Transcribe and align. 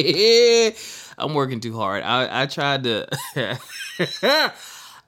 I'm 1.18 1.34
working 1.34 1.60
too 1.60 1.76
hard. 1.76 2.02
I, 2.02 2.42
I 2.42 2.46
tried 2.46 2.84
to. 2.84 3.08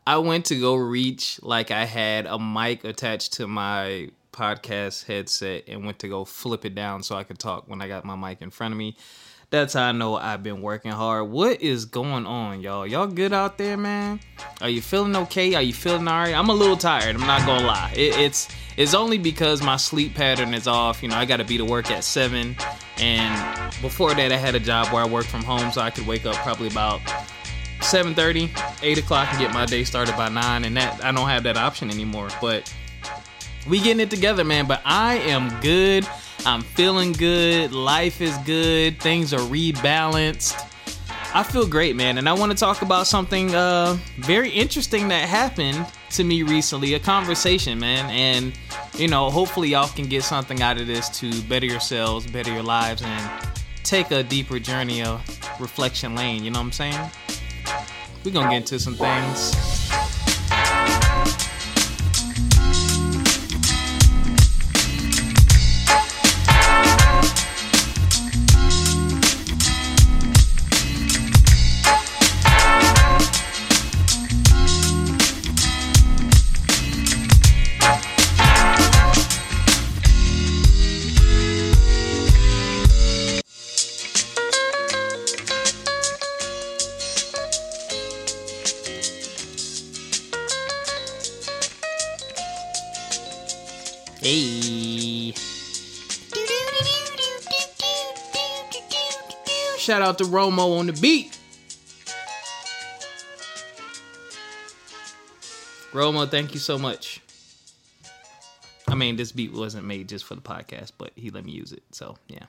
I 0.07 0.18
went 0.18 0.46
to 0.46 0.58
go 0.58 0.75
reach 0.75 1.41
like 1.42 1.71
I 1.71 1.84
had 1.84 2.26
a 2.26 2.38
mic 2.38 2.84
attached 2.84 3.34
to 3.34 3.47
my 3.47 4.10
podcast 4.33 5.05
headset 5.05 5.65
and 5.68 5.84
went 5.84 6.00
to 6.00 6.08
go 6.08 6.25
flip 6.25 6.65
it 6.65 6.75
down 6.75 7.02
so 7.02 7.17
I 7.17 7.23
could 7.25 7.39
talk 7.39 7.68
when 7.68 7.81
I 7.81 7.89
got 7.89 8.05
my 8.05 8.16
mic 8.16 8.43
in 8.43 8.50
front 8.50 8.73
of 8.73 8.79
me. 8.79 8.96
That's 9.52 9.75
how 9.75 9.82
I 9.82 9.93
know 9.93 10.16
I've 10.16 10.43
been 10.43 10.62
working 10.62 10.92
hard. 10.92 11.29
What 11.29 11.60
is 11.60 11.84
going 11.84 12.24
on, 12.24 12.62
y'all? 12.62 12.86
Y'all 12.86 13.06
good 13.06 13.34
out 13.34 13.59
there, 13.59 13.77
man? 13.77 14.18
Are 14.62 14.70
you 14.70 14.80
feeling 14.80 15.14
okay? 15.14 15.54
Are 15.54 15.60
you 15.60 15.74
feeling 15.74 16.09
alright? 16.09 16.34
I'm 16.34 16.48
a 16.48 16.54
little 16.54 16.78
tired. 16.78 17.14
I'm 17.14 17.27
not 17.27 17.45
gonna 17.45 17.66
lie. 17.66 17.92
It, 17.95 18.16
it's 18.18 18.48
it's 18.78 18.95
only 18.95 19.18
because 19.18 19.62
my 19.62 19.77
sleep 19.77 20.14
pattern 20.14 20.54
is 20.54 20.66
off. 20.66 21.02
You 21.02 21.10
know, 21.10 21.16
I 21.16 21.27
got 21.27 21.36
to 21.36 21.45
be 21.45 21.59
to 21.59 21.66
work 21.66 21.91
at 21.91 22.02
seven, 22.02 22.56
and 22.96 23.82
before 23.82 24.14
that, 24.14 24.32
I 24.32 24.38
had 24.38 24.54
a 24.54 24.60
job 24.60 24.86
where 24.91 25.02
I 25.02 25.06
worked 25.06 25.28
from 25.28 25.42
home, 25.42 25.70
so 25.70 25.82
I 25.82 25.91
could 25.91 26.06
wake 26.06 26.24
up 26.24 26.37
probably 26.37 26.69
about 26.69 27.00
7:30, 27.80 28.82
8 28.82 28.98
o'clock, 28.98 29.28
and 29.32 29.38
get 29.38 29.52
my 29.52 29.66
day 29.66 29.84
started 29.84 30.16
by 30.16 30.30
nine. 30.30 30.64
And 30.64 30.74
that 30.78 31.05
I 31.05 31.12
don't 31.12 31.28
have 31.28 31.42
that 31.42 31.59
option 31.59 31.91
anymore. 31.91 32.28
But 32.41 32.74
we 33.69 33.80
getting 33.80 34.00
it 34.00 34.09
together, 34.09 34.45
man. 34.45 34.66
But 34.66 34.80
I 34.87 35.16
am 35.16 35.60
good. 35.60 36.09
I'm 36.45 36.62
feeling 36.62 37.12
good. 37.12 37.73
Life 37.73 38.20
is 38.20 38.37
good. 38.38 39.01
Things 39.01 39.32
are 39.32 39.41
rebalanced. 39.41 40.68
I 41.34 41.42
feel 41.42 41.66
great, 41.66 41.96
man. 41.96 42.18
And 42.18 42.28
I 42.28 42.32
want 42.32 42.52
to 42.52 42.59
talk 42.59 42.82
about 42.82 43.06
something 43.06 43.55
uh, 43.55 43.96
very 44.18 44.51
interesting 44.51 45.09
that 45.09 45.28
happened 45.28 45.87
to 46.10 46.24
me 46.24 46.42
recently 46.42 46.95
a 46.95 47.01
conversation, 47.01 47.78
man. 47.78 48.10
And, 48.10 48.52
you 49.01 49.09
know, 49.09 49.30
hopefully 49.30 49.70
y'all 49.70 49.88
can 49.88 50.06
get 50.06 50.24
something 50.24 50.60
out 50.60 50.80
of 50.80 50.87
this 50.87 51.09
to 51.20 51.42
better 51.45 51.66
yourselves, 51.66 52.27
better 52.27 52.52
your 52.52 52.62
lives, 52.62 53.02
and 53.02 53.54
take 53.84 54.10
a 54.10 54.23
deeper 54.23 54.59
journey 54.59 55.02
of 55.02 55.23
reflection 55.60 56.15
lane. 56.15 56.45
You 56.45 56.51
know 56.51 56.59
what 56.59 56.66
I'm 56.66 56.73
saying? 56.73 57.10
We're 58.24 58.32
going 58.32 58.46
to 58.46 58.51
get 58.51 58.56
into 58.59 58.79
some 58.79 58.95
things. 58.95 59.71
Out 100.13 100.19
to 100.19 100.25
Romo 100.25 100.79
on 100.79 100.87
the 100.87 100.93
beat. 100.95 101.39
Romo, 105.93 106.29
thank 106.31 106.55
you 106.55 106.61
so 106.61 106.79
much. 106.79 107.21
I 108.89 108.95
mean, 108.95 109.17
this 109.17 109.33
beat 109.33 109.53
wasn't 109.53 109.87
made 109.87 110.09
just 110.09 110.25
for 110.25 110.35
the 110.35 110.41
podcast, 110.41 110.93
but 110.99 111.13
he 111.17 111.31
let 111.31 111.45
me 111.45 111.53
use 111.53 111.73
it. 111.73 111.83
So, 111.93 112.17
yeah. 112.29 112.47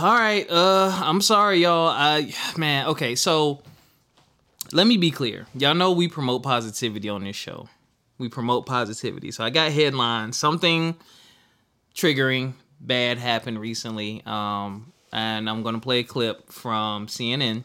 All 0.00 0.14
right, 0.14 0.48
uh 0.50 1.00
I'm 1.02 1.20
sorry 1.20 1.62
y'all. 1.62 1.88
I 1.88 2.32
man, 2.56 2.86
okay. 2.88 3.14
So, 3.14 3.62
let 4.72 4.86
me 4.86 4.96
be 4.96 5.10
clear. 5.10 5.46
Y'all 5.54 5.74
know 5.74 5.92
we 5.92 6.08
promote 6.08 6.42
positivity 6.42 7.08
on 7.08 7.24
this 7.24 7.36
show 7.36 7.68
we 8.22 8.28
promote 8.28 8.66
positivity. 8.66 9.32
So 9.32 9.44
I 9.44 9.50
got 9.50 9.72
headlines. 9.72 10.36
Something 10.36 10.96
triggering 11.94 12.54
bad 12.80 13.18
happened 13.18 13.60
recently. 13.60 14.22
Um, 14.24 14.92
and 15.12 15.48
I'm 15.48 15.62
gonna 15.62 15.80
play 15.80 16.00
a 16.00 16.04
clip 16.04 16.50
from 16.50 17.06
CNN. 17.06 17.64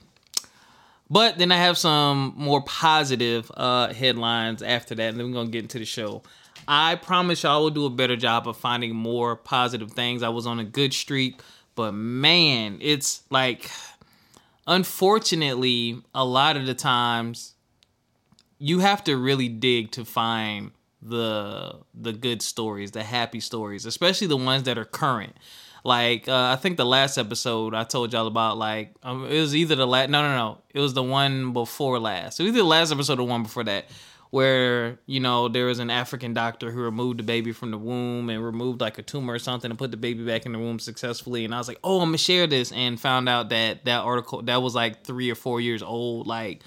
But 1.10 1.38
then 1.38 1.52
I 1.52 1.58
have 1.58 1.78
some 1.78 2.34
more 2.36 2.62
positive 2.62 3.50
uh, 3.56 3.94
headlines 3.94 4.62
after 4.62 4.94
that, 4.96 5.10
and 5.10 5.20
then 5.20 5.28
we're 5.28 5.34
gonna 5.34 5.50
get 5.50 5.64
into 5.64 5.80
the 5.80 5.86
show. 5.86 6.24
I 6.68 6.96
promise 6.96 7.44
y'all 7.44 7.64
will 7.64 7.70
do 7.70 7.86
a 7.86 7.90
better 7.90 8.18
job 8.18 8.48
of 8.48 8.58
finding 8.58 8.94
more 8.94 9.36
positive 9.38 9.92
things. 9.92 10.22
I 10.22 10.30
was 10.30 10.46
on 10.46 10.60
a 10.60 10.66
good 10.66 10.94
streak, 10.94 11.42
but 11.76 11.94
man, 11.94 12.78
it's 12.82 13.24
like 13.30 13.72
unfortunately 14.68 16.02
a 16.14 16.26
lot 16.26 16.58
of 16.58 16.66
the 16.66 16.74
times 16.74 17.54
you 18.60 18.80
have 18.80 19.04
to 19.06 19.16
really 19.16 19.48
dig 19.48 19.92
to 19.92 20.04
find 20.04 20.72
the 21.02 21.76
the 21.94 22.12
good 22.12 22.42
stories, 22.42 22.92
the 22.92 23.04
happy 23.04 23.40
stories, 23.40 23.86
especially 23.86 24.28
the 24.28 24.38
ones 24.38 24.64
that 24.64 24.78
are 24.78 24.86
current. 24.86 25.36
Like 25.88 26.28
uh, 26.28 26.50
I 26.52 26.58
think 26.58 26.76
the 26.76 26.86
last 26.86 27.18
episode 27.18 27.74
I 27.74 27.86
told 27.86 28.12
y'all 28.12 28.28
about, 28.28 28.58
like 28.58 28.94
um, 29.04 29.24
it 29.24 29.40
was 29.40 29.56
either 29.56 29.74
the 29.74 29.88
last, 29.88 30.10
no, 30.10 30.22
no, 30.22 30.36
no, 30.36 30.58
it 30.74 30.82
was 30.82 30.94
the 30.94 31.02
one 31.02 31.54
before 31.54 31.98
last. 31.98 32.42
It 32.42 32.44
was 32.44 32.52
the 32.52 32.62
last 32.62 32.92
episode 32.92 33.22
or 33.22 33.26
one 33.26 33.44
before 33.44 33.64
that, 33.64 33.86
where 34.30 35.00
you 35.06 35.22
know 35.22 35.48
there 35.48 35.68
was 35.68 35.80
an 35.80 35.90
African 35.90 36.34
doctor 36.34 36.72
who 36.72 36.82
removed 36.82 37.20
the 37.20 37.24
baby 37.24 37.54
from 37.54 37.72
the 37.72 37.78
womb 37.78 38.30
and 38.30 38.44
removed 38.44 38.82
like 38.82 38.98
a 38.98 39.02
tumor 39.02 39.36
or 39.36 39.40
something 39.40 39.72
and 39.72 39.80
put 39.80 39.92
the 39.92 39.96
baby 39.96 40.26
back 40.26 40.46
in 40.46 40.52
the 40.52 40.60
womb 40.60 40.78
successfully. 40.78 41.46
And 41.46 41.56
I 41.56 41.58
was 41.58 41.70
like, 41.70 41.80
oh, 41.86 42.02
I'm 42.02 42.10
gonna 42.10 42.18
share 42.18 42.48
this, 42.48 42.74
and 42.74 43.00
found 43.00 43.30
out 43.30 43.48
that 43.52 43.86
that 43.86 44.02
article 44.02 44.42
that 44.42 44.62
was 44.62 44.76
like 44.76 45.06
three 45.06 45.32
or 45.32 45.36
four 45.36 45.62
years 45.62 45.82
old, 45.82 46.28
like 46.28 46.64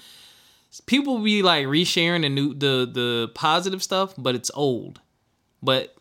people 0.87 1.19
be 1.19 1.43
like 1.43 1.67
resharing 1.67 2.23
the 2.23 2.29
new 2.29 2.55
the 2.55 2.89
the 2.91 3.31
positive 3.35 3.83
stuff, 3.83 4.15
but 4.17 4.33
it's 4.33 4.49
old. 4.55 4.99
But 5.61 5.95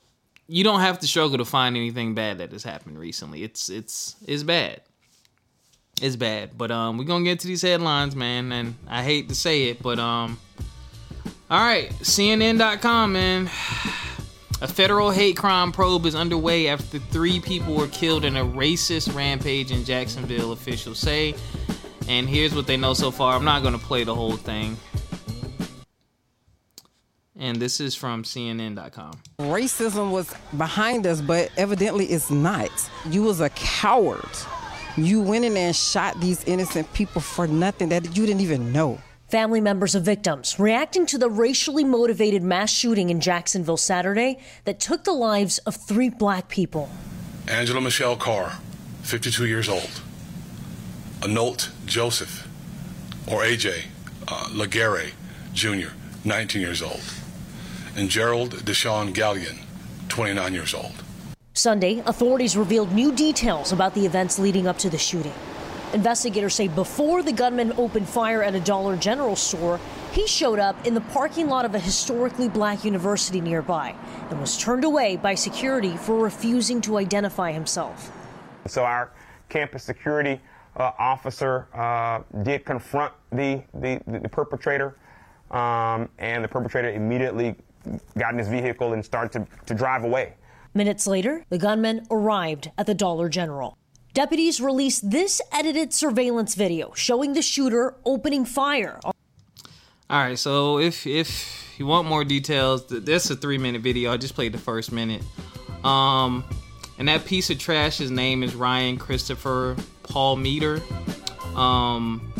you 0.50 0.64
don't 0.64 0.80
have 0.80 0.98
to 0.98 1.06
struggle 1.06 1.38
to 1.38 1.44
find 1.44 1.76
anything 1.76 2.14
bad 2.14 2.38
that 2.38 2.50
has 2.50 2.64
happened 2.64 2.98
recently. 2.98 3.44
It's 3.44 3.68
it's 3.68 4.16
it's 4.26 4.42
bad. 4.42 4.80
It's 6.02 6.16
bad. 6.16 6.58
But 6.58 6.70
um 6.70 6.98
we're 6.98 7.04
gonna 7.04 7.24
get 7.24 7.40
to 7.40 7.46
these 7.46 7.62
headlines, 7.62 8.16
man, 8.16 8.50
and 8.50 8.74
I 8.88 9.02
hate 9.04 9.28
to 9.28 9.34
say 9.34 9.68
it, 9.68 9.82
but 9.82 9.98
um 9.98 10.38
all 11.50 11.60
right, 11.60 11.90
CNN.com, 12.00 13.12
man. 13.12 13.50
A 14.62 14.68
federal 14.68 15.10
hate 15.10 15.38
crime 15.38 15.72
probe 15.72 16.04
is 16.04 16.14
underway 16.14 16.68
after 16.68 16.98
three 16.98 17.40
people 17.40 17.74
were 17.74 17.88
killed 17.88 18.26
in 18.26 18.36
a 18.36 18.44
racist 18.44 19.14
rampage 19.14 19.70
in 19.70 19.86
Jacksonville, 19.86 20.52
officials 20.52 20.98
say. 20.98 21.34
And 22.08 22.28
here's 22.28 22.54
what 22.54 22.66
they 22.66 22.76
know 22.76 22.92
so 22.92 23.10
far. 23.10 23.34
I'm 23.34 23.44
not 23.44 23.62
going 23.62 23.72
to 23.72 23.82
play 23.82 24.04
the 24.04 24.14
whole 24.14 24.36
thing. 24.36 24.76
And 27.40 27.56
this 27.56 27.80
is 27.80 27.94
from 27.94 28.22
CNN.com. 28.22 29.12
Racism 29.40 30.12
was 30.12 30.32
behind 30.58 31.06
us, 31.06 31.22
but 31.22 31.50
evidently 31.56 32.04
it's 32.04 32.30
not. 32.30 32.70
You 33.08 33.22
was 33.22 33.40
a 33.40 33.48
coward. 33.50 34.28
You 34.96 35.22
went 35.22 35.46
in 35.46 35.54
there 35.54 35.68
and 35.68 35.74
shot 35.74 36.20
these 36.20 36.44
innocent 36.44 36.92
people 36.92 37.22
for 37.22 37.46
nothing 37.46 37.88
that 37.88 38.14
you 38.14 38.26
didn't 38.26 38.42
even 38.42 38.72
know. 38.72 39.00
Family 39.28 39.60
members 39.60 39.94
of 39.94 40.02
victims 40.02 40.58
reacting 40.58 41.06
to 41.06 41.16
the 41.16 41.30
racially 41.30 41.84
motivated 41.84 42.42
mass 42.42 42.70
shooting 42.70 43.08
in 43.08 43.20
Jacksonville 43.20 43.78
Saturday 43.78 44.38
that 44.64 44.78
took 44.78 45.04
the 45.04 45.12
lives 45.12 45.58
of 45.58 45.74
three 45.74 46.10
black 46.10 46.48
people. 46.48 46.90
Angela 47.48 47.80
Michelle 47.80 48.16
Carr, 48.16 48.58
52 49.02 49.46
years 49.46 49.68
old. 49.68 50.02
Anolt 51.22 51.70
Joseph, 51.86 52.46
or 53.26 53.42
AJ 53.42 53.84
uh, 54.28 54.48
Laguerre 54.52 55.12
Jr., 55.54 55.88
19 56.24 56.60
years 56.60 56.82
old, 56.82 57.00
and 57.96 58.08
Gerald 58.08 58.52
Deshawn 58.64 59.12
Gallion, 59.12 59.58
29 60.08 60.54
years 60.54 60.74
old. 60.74 60.92
Sunday, 61.54 62.02
authorities 62.06 62.56
revealed 62.56 62.92
new 62.92 63.12
details 63.12 63.72
about 63.72 63.94
the 63.94 64.06
events 64.06 64.38
leading 64.38 64.66
up 64.66 64.78
to 64.78 64.88
the 64.88 64.98
shooting. 64.98 65.34
Investigators 65.92 66.54
say 66.54 66.68
before 66.68 67.22
the 67.22 67.32
gunman 67.32 67.72
opened 67.72 68.08
fire 68.08 68.42
at 68.44 68.54
a 68.54 68.60
Dollar 68.60 68.96
General 68.96 69.34
store, 69.34 69.80
he 70.12 70.26
showed 70.26 70.60
up 70.60 70.86
in 70.86 70.94
the 70.94 71.00
parking 71.00 71.48
lot 71.48 71.64
of 71.64 71.74
a 71.74 71.78
historically 71.78 72.48
black 72.48 72.84
university 72.84 73.40
nearby 73.40 73.94
and 74.30 74.40
was 74.40 74.56
turned 74.56 74.84
away 74.84 75.16
by 75.16 75.34
security 75.34 75.96
for 75.96 76.16
refusing 76.16 76.80
to 76.82 76.96
identify 76.96 77.50
himself. 77.50 78.12
So 78.66 78.84
our 78.84 79.10
campus 79.48 79.82
security 79.82 80.40
uh, 80.76 80.92
officer 80.98 81.66
uh, 81.74 82.22
did 82.42 82.64
confront 82.64 83.12
the, 83.32 83.62
the, 83.74 84.00
the 84.06 84.28
perpetrator, 84.28 84.96
um, 85.50 86.08
and 86.18 86.44
the 86.44 86.48
perpetrator 86.48 86.90
immediately 86.90 87.56
got 88.18 88.32
in 88.32 88.38
his 88.38 88.48
vehicle 88.48 88.92
and 88.92 89.04
started 89.04 89.32
to, 89.32 89.64
to 89.66 89.74
drive 89.74 90.04
away. 90.04 90.34
Minutes 90.74 91.06
later, 91.06 91.44
the 91.48 91.58
gunman 91.58 92.06
arrived 92.10 92.70
at 92.78 92.86
the 92.86 92.94
Dollar 92.94 93.28
General. 93.28 93.76
Deputies 94.12 94.60
released 94.60 95.10
this 95.10 95.40
edited 95.52 95.92
surveillance 95.92 96.54
video 96.54 96.92
showing 96.94 97.32
the 97.32 97.42
shooter 97.42 97.94
opening 98.04 98.44
fire. 98.44 98.98
All 99.04 99.14
right, 100.10 100.38
so 100.38 100.78
if 100.78 101.06
if 101.06 101.78
you 101.78 101.86
want 101.86 102.08
more 102.08 102.24
details, 102.24 102.86
this 102.86 103.26
is 103.26 103.30
a 103.30 103.36
three 103.36 103.58
minute 103.58 103.82
video. 103.82 104.12
I 104.12 104.16
just 104.16 104.34
played 104.34 104.52
the 104.52 104.58
first 104.58 104.90
minute. 104.90 105.22
Um, 105.84 106.44
and 106.98 107.08
that 107.08 107.24
piece 107.24 107.50
of 107.50 107.58
trash, 107.58 107.98
his 107.98 108.10
name 108.10 108.42
is 108.42 108.54
Ryan 108.54 108.98
Christopher 108.98 109.76
Palmeter. 110.02 110.82
Um, 111.56 112.32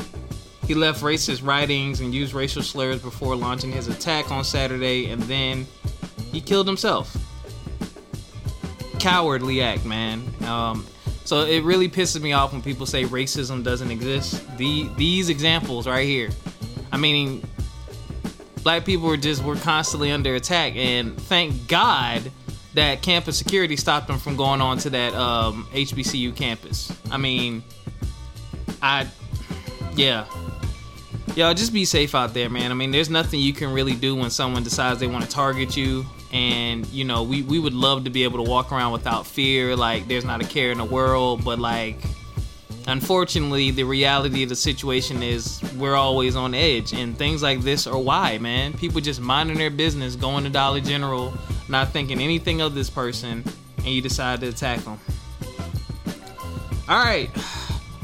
he 0.71 0.75
left 0.77 1.03
racist 1.03 1.45
writings 1.45 1.99
and 1.99 2.15
used 2.15 2.33
racial 2.33 2.63
slurs 2.63 3.03
before 3.03 3.35
launching 3.35 3.73
his 3.73 3.89
attack 3.89 4.31
on 4.31 4.45
Saturday, 4.45 5.11
and 5.11 5.21
then 5.23 5.67
he 6.31 6.41
killed 6.41 6.69
himself. 6.69 7.17
Cowardly 9.01 9.63
act, 9.63 9.85
man. 9.85 10.23
Um, 10.47 10.87
so 11.25 11.41
it 11.41 11.65
really 11.65 11.89
pisses 11.89 12.23
me 12.23 12.35
off 12.35 12.53
when 12.53 12.63
people 12.63 12.87
say 12.87 13.03
racism 13.03 13.65
doesn't 13.65 13.91
exist. 13.91 14.47
The 14.59 14.89
these 14.97 15.29
examples 15.29 15.89
right 15.89 16.07
here. 16.07 16.31
I 16.93 16.99
mean, 16.99 17.45
black 18.63 18.85
people 18.85 19.09
were 19.09 19.17
just 19.17 19.43
were 19.43 19.57
constantly 19.57 20.13
under 20.13 20.37
attack, 20.37 20.75
and 20.77 21.21
thank 21.21 21.67
God 21.67 22.31
that 22.75 23.03
campus 23.03 23.37
security 23.37 23.75
stopped 23.75 24.07
them 24.07 24.21
from 24.21 24.37
going 24.37 24.61
on 24.61 24.79
to 24.79 24.91
that 24.91 25.15
um, 25.15 25.67
HBCU 25.73 26.37
campus. 26.37 26.97
I 27.11 27.17
mean, 27.17 27.65
I 28.81 29.09
yeah. 29.97 30.27
Yo, 31.37 31.55
just 31.55 31.73
be 31.73 31.85
safe 31.85 32.15
out 32.15 32.35
there, 32.35 32.51
man. 32.51 32.71
I 32.71 32.75
mean, 32.75 32.91
there's 32.91 33.09
nothing 33.09 33.41
you 33.41 33.53
can 33.53 33.73
really 33.73 33.95
do 33.95 34.17
when 34.17 34.31
someone 34.31 34.63
decides 34.63 35.01
they 35.01 35.07
want 35.07 35.25
to 35.25 35.31
target 35.31 35.77
you. 35.77 36.05
And, 36.33 36.87
you 36.89 37.05
know, 37.05 37.23
we, 37.23 37.43
we 37.43 37.59
would 37.59 37.75
love 37.75 38.05
to 38.05 38.11
be 38.11 38.25
able 38.25 38.45
to 38.45 38.51
walk 38.51 38.73
around 38.73 38.93
without 38.93 39.27
fear, 39.27 39.77
like 39.77 40.09
there's 40.09 40.25
not 40.25 40.43
a 40.43 40.47
care 40.47 40.71
in 40.71 40.79
the 40.79 40.85
world, 40.85 41.45
but 41.45 41.59
like 41.59 41.97
unfortunately 42.87 43.71
the 43.71 43.85
reality 43.85 44.43
of 44.43 44.49
the 44.49 44.57
situation 44.57 45.23
is 45.23 45.61
we're 45.77 45.95
always 45.97 46.37
on 46.37 46.55
edge. 46.55 46.93
And 46.93 47.17
things 47.17 47.43
like 47.43 47.61
this 47.61 47.87
are 47.87 47.99
why 47.99 48.39
man. 48.39 48.73
People 48.75 49.01
just 49.01 49.21
minding 49.21 49.59
their 49.59 49.71
business 49.71 50.17
going 50.17 50.45
to 50.45 50.51
dollar 50.51 50.81
general 50.81 51.33
not 51.71 51.91
thinking 51.91 52.21
anything 52.21 52.61
of 52.61 52.75
this 52.75 52.91
person 52.91 53.45
and 53.79 53.87
you 53.87 54.03
decide 54.03 54.41
to 54.41 54.49
attack 54.49 54.81
them 54.81 54.99
all 56.89 57.05
right 57.05 57.31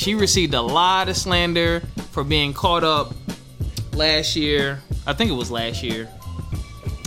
She 0.00 0.14
received 0.14 0.54
a 0.54 0.62
lot 0.62 1.10
of 1.10 1.16
slander 1.18 1.80
for 2.12 2.24
being 2.24 2.54
caught 2.54 2.84
up 2.84 3.12
last 3.92 4.34
year. 4.34 4.80
I 5.06 5.12
think 5.12 5.30
it 5.30 5.34
was 5.34 5.50
last 5.50 5.82
year. 5.82 6.08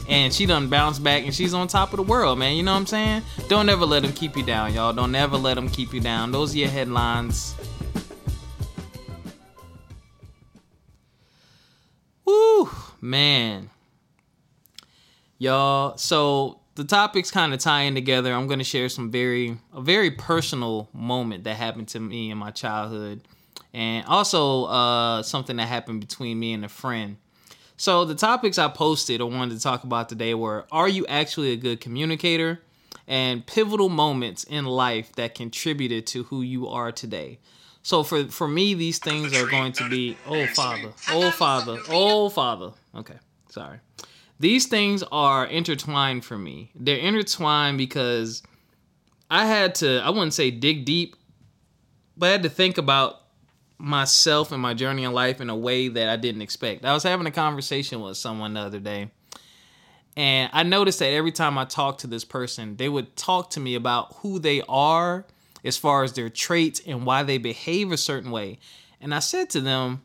And 0.08 0.32
she 0.32 0.46
done 0.46 0.70
bounced 0.70 1.04
back 1.04 1.24
and 1.24 1.34
she's 1.34 1.56
on 1.56 1.68
top 1.68 1.92
of 1.94 1.98
the 1.98 2.04
world, 2.04 2.38
man. 2.38 2.56
You 2.56 2.62
know 2.62 2.72
what 2.72 2.78
I'm 2.78 2.86
saying? 2.86 3.24
Don't 3.48 3.68
ever 3.68 3.84
let 3.84 4.04
them 4.04 4.14
keep 4.14 4.38
you 4.38 4.44
down, 4.44 4.76
y'all. 4.76 4.94
Don't 4.94 5.16
ever 5.16 5.38
let 5.38 5.56
them 5.56 5.70
keep 5.70 5.92
you 5.92 6.02
down. 6.02 6.32
Those 6.32 6.54
are 6.54 6.60
your 6.60 6.70
headlines. 6.70 7.56
Woo, 12.26 12.70
man. 13.02 13.72
Y'all, 15.40 15.98
so 15.98 16.60
the 16.76 16.84
topics 16.84 17.30
kind 17.30 17.54
of 17.54 17.60
tie 17.60 17.82
in 17.82 17.96
together. 17.96 18.34
I'm 18.34 18.48
going 18.48 18.60
to 18.60 18.66
share 18.66 18.90
some 18.90 19.12
very 19.12 19.58
a 19.74 19.82
very 19.82 20.12
personal 20.12 20.90
moment 20.94 21.44
that 21.44 21.56
happened 21.56 21.88
to 21.90 22.00
me 22.00 22.32
in 22.32 22.38
my 22.38 22.52
childhood 22.52 23.22
and 23.74 24.06
also 24.08 24.66
uh, 24.66 25.24
something 25.24 25.58
that 25.58 25.68
happened 25.68 26.00
between 26.00 26.40
me 26.40 26.54
and 26.54 26.66
a 26.66 26.70
friend. 26.70 27.18
So 27.78 28.06
the 28.06 28.16
topics 28.16 28.58
I 28.58 28.68
posted 28.70 29.20
or 29.20 29.30
wanted 29.30 29.56
to 29.56 29.62
talk 29.62 29.84
about 29.84 30.10
today 30.10 30.34
were 30.34 30.66
are 30.72 30.88
you 30.88 31.06
actually 31.08 31.52
a 31.52 31.58
good 31.58 31.82
communicator 31.82 32.62
and 33.08 33.46
pivotal 33.46 33.90
moments 33.90 34.44
in 34.44 34.66
life 34.66 35.12
that 35.14 35.36
contributed 35.36 36.08
to 36.08 36.24
who 36.24 36.42
you 36.42 36.68
are 36.68 36.92
today. 36.92 37.40
So 37.82 38.04
for 38.04 38.26
for 38.26 38.48
me, 38.48 38.74
these 38.74 39.00
things 39.00 39.36
are 39.36 39.48
going 39.48 39.74
to 39.74 39.90
be 39.90 40.18
oh 40.28 40.46
father, 40.48 40.94
oh 41.10 41.32
father, 41.32 41.80
oh 41.90 42.30
father. 42.30 42.72
Okay, 42.96 43.18
sorry. 43.50 43.80
These 44.44 44.66
things 44.66 45.04
are 45.10 45.46
intertwined 45.46 46.26
for 46.26 46.38
me. 46.38 46.70
They're 46.76 46.98
intertwined 46.98 47.78
because 47.78 48.44
I 49.32 49.46
had 49.46 49.76
to. 49.76 50.02
I 50.04 50.10
wouldn't 50.10 50.34
say 50.34 50.52
dig 50.52 50.84
deep, 50.84 51.16
but 52.18 52.26
I 52.26 52.32
had 52.34 52.44
to 52.44 52.50
think 52.50 52.78
about 52.78 53.22
myself 53.78 54.52
and 54.52 54.62
my 54.62 54.74
journey 54.74 55.06
in 55.06 55.14
life 55.14 55.40
in 55.40 55.50
a 55.50 55.56
way 55.56 55.88
that 55.88 56.10
I 56.10 56.18
didn't 56.18 56.42
expect. 56.42 56.84
I 56.84 56.92
was 56.92 57.04
having 57.04 57.26
a 57.26 57.32
conversation 57.32 58.02
with 58.02 58.18
someone 58.18 58.56
the 58.56 58.60
other 58.60 58.82
day. 58.82 59.12
And 60.18 60.50
I 60.52 60.64
noticed 60.64 61.00
that 61.00 61.14
every 61.14 61.32
time 61.32 61.58
I 61.58 61.64
talked 61.64 62.02
to 62.02 62.08
this 62.08 62.26
person, 62.26 62.76
they 62.76 62.90
would 62.90 63.16
talk 63.16 63.52
to 63.52 63.62
me 63.62 63.76
about 63.76 64.14
who 64.16 64.40
they 64.40 64.62
are 64.68 65.26
as 65.64 65.78
far 65.78 66.04
as 66.04 66.12
their 66.12 66.28
traits 66.28 66.82
and 66.86 67.06
why 67.06 67.24
they 67.24 67.38
behave 67.38 67.94
a 67.94 67.98
certain 67.98 68.30
way. 68.30 68.60
And 69.00 69.16
I 69.16 69.20
said 69.20 69.50
to 69.52 69.62
them, 69.62 70.02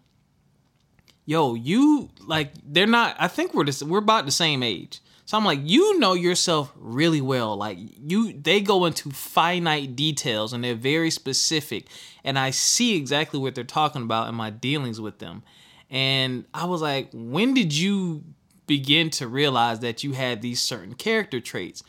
"Yo, 1.29 1.53
you 1.53 2.09
like 2.27 2.55
they're 2.65 2.87
not 2.87 3.15
I 3.19 3.29
think 3.29 3.53
we're 3.53 3.67
this 3.67 3.83
we're 3.83 3.99
about 3.99 4.25
the 4.25 4.33
same 4.33 4.63
age." 4.63 5.03
So 5.27 5.37
I'm 5.37 5.45
like, 5.45 5.61
"You 5.63 5.99
know 5.99 6.15
yourself 6.15 6.73
really 6.75 7.21
well. 7.21 7.55
Like 7.55 7.77
you 7.79 8.33
they 8.33 8.63
go 8.63 8.87
into 8.87 9.11
finite 9.11 9.95
details 9.95 10.55
and 10.55 10.65
they're 10.65 10.75
very 10.75 11.11
specific 11.11 11.89
and 12.25 12.39
I 12.39 12.49
see 12.49 12.97
exactly 12.97 13.39
what 13.39 13.55
they're 13.55 13.63
talking 13.63 14.01
about 14.01 14.31
in 14.31 14.35
my 14.37 14.49
dealings 14.49 15.03
with 15.03 15.19
them." 15.19 15.43
And 15.91 16.47
I 16.55 16.65
was 16.65 16.81
like, 16.81 17.11
"When 17.13 17.53
did 17.53 17.75
you 17.75 18.25
begin 18.67 19.11
to 19.11 19.29
realize 19.29 19.81
that 19.81 20.03
you 20.03 20.13
had 20.13 20.41
these 20.41 20.63
certain 20.63 20.95
character 20.95 21.41
traits?" 21.41 21.83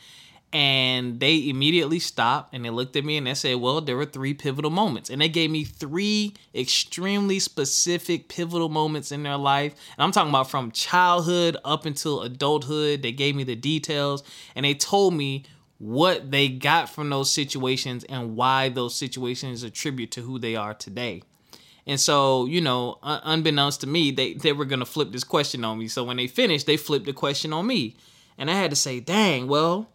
And 0.52 1.20
they 1.20 1.48
immediately 1.48 2.00
stopped 2.00 2.54
and 2.54 2.64
they 2.64 2.70
looked 2.70 2.96
at 2.96 3.04
me 3.04 3.16
and 3.16 3.26
they 3.26 3.34
said, 3.34 3.56
Well, 3.56 3.80
there 3.80 3.96
were 3.96 4.04
three 4.04 4.34
pivotal 4.34 4.70
moments. 4.70 5.08
And 5.08 5.20
they 5.20 5.28
gave 5.28 5.50
me 5.50 5.62
three 5.62 6.34
extremely 6.54 7.38
specific 7.38 8.28
pivotal 8.28 8.68
moments 8.68 9.12
in 9.12 9.22
their 9.22 9.36
life. 9.36 9.74
And 9.96 10.02
I'm 10.02 10.10
talking 10.10 10.30
about 10.30 10.50
from 10.50 10.72
childhood 10.72 11.56
up 11.64 11.86
until 11.86 12.22
adulthood. 12.22 13.02
They 13.02 13.12
gave 13.12 13.36
me 13.36 13.44
the 13.44 13.54
details 13.54 14.24
and 14.56 14.64
they 14.64 14.74
told 14.74 15.14
me 15.14 15.44
what 15.78 16.30
they 16.30 16.48
got 16.48 16.90
from 16.90 17.10
those 17.10 17.30
situations 17.30 18.04
and 18.04 18.36
why 18.36 18.68
those 18.68 18.96
situations 18.96 19.62
attribute 19.62 20.10
to 20.10 20.22
who 20.22 20.38
they 20.38 20.56
are 20.56 20.74
today. 20.74 21.22
And 21.86 21.98
so, 21.98 22.44
you 22.46 22.60
know, 22.60 22.98
unbeknownst 23.02 23.80
to 23.82 23.86
me, 23.86 24.10
they, 24.10 24.34
they 24.34 24.52
were 24.52 24.66
going 24.66 24.80
to 24.80 24.86
flip 24.86 25.12
this 25.12 25.24
question 25.24 25.64
on 25.64 25.78
me. 25.78 25.88
So 25.88 26.04
when 26.04 26.18
they 26.18 26.26
finished, 26.26 26.66
they 26.66 26.76
flipped 26.76 27.06
the 27.06 27.12
question 27.12 27.52
on 27.52 27.66
me. 27.66 27.96
And 28.36 28.50
I 28.50 28.54
had 28.54 28.70
to 28.70 28.76
say, 28.76 29.00
dang, 29.00 29.48
well, 29.48 29.88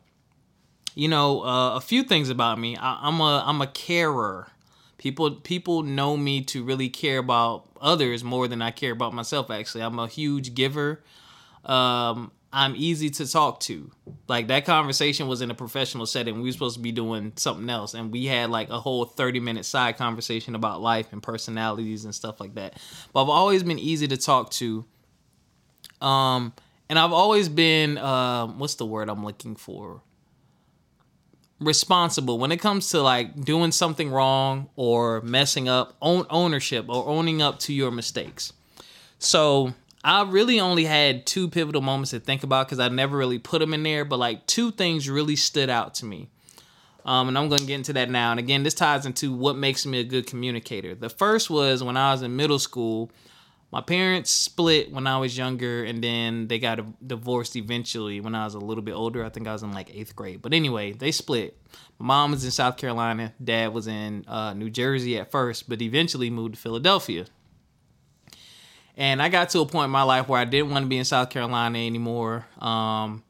you 0.95 1.09
know, 1.09 1.43
uh, 1.43 1.75
a 1.75 1.81
few 1.81 2.03
things 2.03 2.29
about 2.29 2.57
me. 2.57 2.77
I, 2.77 3.07
am 3.07 3.19
a 3.19 3.43
I'm 3.45 3.61
a 3.61 3.67
carer. 3.67 4.47
People 4.97 5.31
people 5.31 5.83
know 5.83 6.15
me 6.15 6.41
to 6.45 6.63
really 6.63 6.89
care 6.89 7.19
about 7.19 7.65
others 7.81 8.23
more 8.23 8.47
than 8.47 8.61
I 8.61 8.71
care 8.71 8.93
about 8.93 9.13
myself. 9.13 9.51
Actually, 9.51 9.83
I'm 9.83 9.99
a 9.99 10.07
huge 10.07 10.55
giver. 10.55 11.03
Um, 11.65 12.31
I'm 12.53 12.73
easy 12.77 13.09
to 13.09 13.29
talk 13.29 13.59
to. 13.61 13.91
Like 14.29 14.47
that 14.47 14.63
conversation 14.65 15.27
was 15.27 15.41
in 15.41 15.51
a 15.51 15.53
professional 15.53 16.05
setting. 16.05 16.35
We 16.35 16.47
were 16.47 16.51
supposed 16.53 16.77
to 16.77 16.81
be 16.81 16.93
doing 16.93 17.33
something 17.35 17.69
else, 17.69 17.93
and 17.93 18.13
we 18.13 18.27
had 18.27 18.49
like 18.49 18.69
a 18.69 18.79
whole 18.79 19.03
30 19.03 19.41
minute 19.41 19.65
side 19.65 19.97
conversation 19.97 20.55
about 20.55 20.81
life 20.81 21.11
and 21.11 21.21
personalities 21.21 22.05
and 22.05 22.15
stuff 22.15 22.39
like 22.39 22.55
that. 22.55 22.79
But 23.11 23.23
I've 23.23 23.29
always 23.29 23.63
been 23.63 23.79
easy 23.79 24.07
to 24.07 24.15
talk 24.15 24.51
to. 24.51 24.85
Um, 25.99 26.53
and 26.87 26.97
I've 26.97 27.11
always 27.11 27.49
been 27.49 27.97
uh, 27.97 28.47
what's 28.47 28.75
the 28.75 28.85
word 28.85 29.09
I'm 29.09 29.25
looking 29.25 29.57
for? 29.57 30.01
Responsible 31.65 32.37
when 32.39 32.51
it 32.51 32.57
comes 32.57 32.89
to 32.89 33.01
like 33.01 33.43
doing 33.43 33.71
something 33.71 34.11
wrong 34.11 34.69
or 34.75 35.21
messing 35.21 35.67
up 35.67 35.95
own 36.01 36.25
ownership 36.29 36.85
or 36.87 37.07
owning 37.07 37.41
up 37.41 37.59
to 37.59 37.73
your 37.73 37.91
mistakes. 37.91 38.53
So 39.19 39.73
i 40.03 40.21
really 40.21 40.59
only 40.59 40.85
had 40.85 41.25
two 41.25 41.49
pivotal 41.49 41.81
moments 41.81 42.11
to 42.11 42.19
think 42.19 42.43
about 42.43 42.67
because 42.67 42.79
i 42.79 42.87
never 42.87 43.17
really 43.17 43.39
put 43.39 43.57
them 43.57 43.73
in 43.73 43.81
there 43.81 44.05
but 44.05 44.19
like 44.19 44.45
two 44.45 44.69
things 44.69 45.09
really 45.09 45.35
stood 45.35 45.69
out 45.69 45.95
to 45.95 46.05
me. 46.05 46.29
Um, 47.03 47.27
and 47.27 47.37
i'm 47.37 47.49
going 47.49 47.59
to 47.59 47.65
get 47.65 47.75
into 47.75 47.93
that 47.93 48.09
now. 48.09 48.31
And 48.31 48.39
again 48.39 48.63
this 48.63 48.75
ties 48.75 49.05
into 49.05 49.33
what 49.33 49.57
makes 49.57 49.85
me 49.85 49.99
a 49.99 50.03
good 50.03 50.27
communicator. 50.27 50.95
The 50.95 51.09
first 51.09 51.49
was 51.49 51.83
when 51.83 51.97
i 51.97 52.11
was 52.11 52.21
in 52.21 52.35
middle 52.35 52.59
school 52.59 53.11
my 53.75 53.81
parents 53.81 54.31
split 54.31 54.89
when 54.89 55.05
I 55.05 55.17
was 55.17 55.37
younger, 55.37 55.83
and 55.83 56.01
then 56.01 56.47
they 56.47 56.59
got 56.59 56.79
divorced 57.05 57.57
eventually 57.57 58.21
when 58.21 58.33
I 58.33 58.45
was 58.45 58.53
a 58.53 58.59
little 58.59 58.81
bit 58.81 58.93
older. 58.93 59.21
I 59.21 59.27
think 59.27 59.49
I 59.49 59.51
was 59.51 59.63
in 59.63 59.73
like 59.73 59.93
eighth 59.93 60.15
grade. 60.15 60.41
But 60.41 60.53
anyway, 60.53 60.93
they 60.93 61.11
split. 61.11 61.57
My 61.99 62.05
mom 62.05 62.31
was 62.31 62.45
in 62.45 62.51
South 62.51 62.77
Carolina, 62.77 63.33
dad 63.43 63.73
was 63.73 63.87
in 63.87 64.23
uh, 64.29 64.53
New 64.53 64.69
Jersey 64.69 65.17
at 65.17 65.29
first, 65.29 65.67
but 65.67 65.81
eventually 65.81 66.29
moved 66.29 66.53
to 66.53 66.59
Philadelphia. 66.61 67.25
And 68.95 69.21
I 69.21 69.27
got 69.27 69.49
to 69.49 69.59
a 69.59 69.65
point 69.65 69.87
in 69.87 69.91
my 69.91 70.03
life 70.03 70.29
where 70.29 70.39
I 70.39 70.45
didn't 70.45 70.71
want 70.71 70.83
to 70.83 70.87
be 70.87 70.97
in 70.97 71.03
South 71.03 71.29
Carolina 71.29 71.77
anymore. 71.77 72.45
Um, 72.59 73.23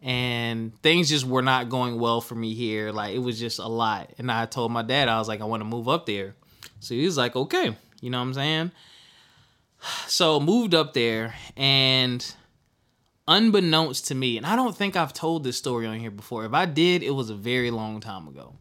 and 0.00 0.80
things 0.80 1.08
just 1.08 1.26
were 1.26 1.42
not 1.42 1.70
going 1.70 1.98
well 1.98 2.20
for 2.20 2.36
me 2.36 2.54
here. 2.54 2.92
Like 2.92 3.16
it 3.16 3.18
was 3.18 3.40
just 3.40 3.58
a 3.58 3.66
lot. 3.66 4.12
And 4.16 4.30
I 4.30 4.46
told 4.46 4.70
my 4.70 4.82
dad, 4.82 5.08
I 5.08 5.18
was 5.18 5.26
like, 5.26 5.40
I 5.40 5.44
want 5.44 5.62
to 5.62 5.68
move 5.68 5.88
up 5.88 6.06
there. 6.06 6.36
So 6.78 6.94
he 6.94 7.04
was 7.04 7.16
like, 7.16 7.34
okay, 7.34 7.76
You 8.00 8.10
know 8.10 8.18
what 8.18 8.26
I'm 8.26 8.34
saying? 8.34 8.70
So 10.06 10.40
moved 10.40 10.74
up 10.74 10.94
there 10.94 11.34
and 11.56 12.24
unbeknownst 13.26 14.06
to 14.08 14.14
me, 14.14 14.36
and 14.36 14.46
I 14.46 14.56
don't 14.56 14.76
think 14.76 14.96
I've 14.96 15.12
told 15.12 15.44
this 15.44 15.56
story 15.56 15.86
on 15.86 15.98
here 15.98 16.10
before. 16.10 16.44
If 16.44 16.54
I 16.54 16.66
did, 16.66 17.02
it 17.02 17.10
was 17.10 17.30
a 17.30 17.34
very 17.34 17.70
long 17.70 18.00
time 18.00 18.26
ago. 18.26 18.54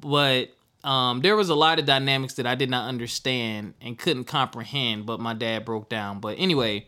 But 0.00 0.50
um, 0.84 1.20
there 1.20 1.36
was 1.36 1.48
a 1.48 1.54
lot 1.54 1.78
of 1.78 1.84
dynamics 1.86 2.34
that 2.34 2.46
I 2.46 2.54
did 2.54 2.68
not 2.68 2.88
understand 2.88 3.74
and 3.80 3.96
couldn't 3.96 4.24
comprehend, 4.24 5.06
but 5.06 5.20
my 5.20 5.34
dad 5.34 5.64
broke 5.64 5.88
down. 5.88 6.20
But 6.20 6.38
anyway, 6.38 6.86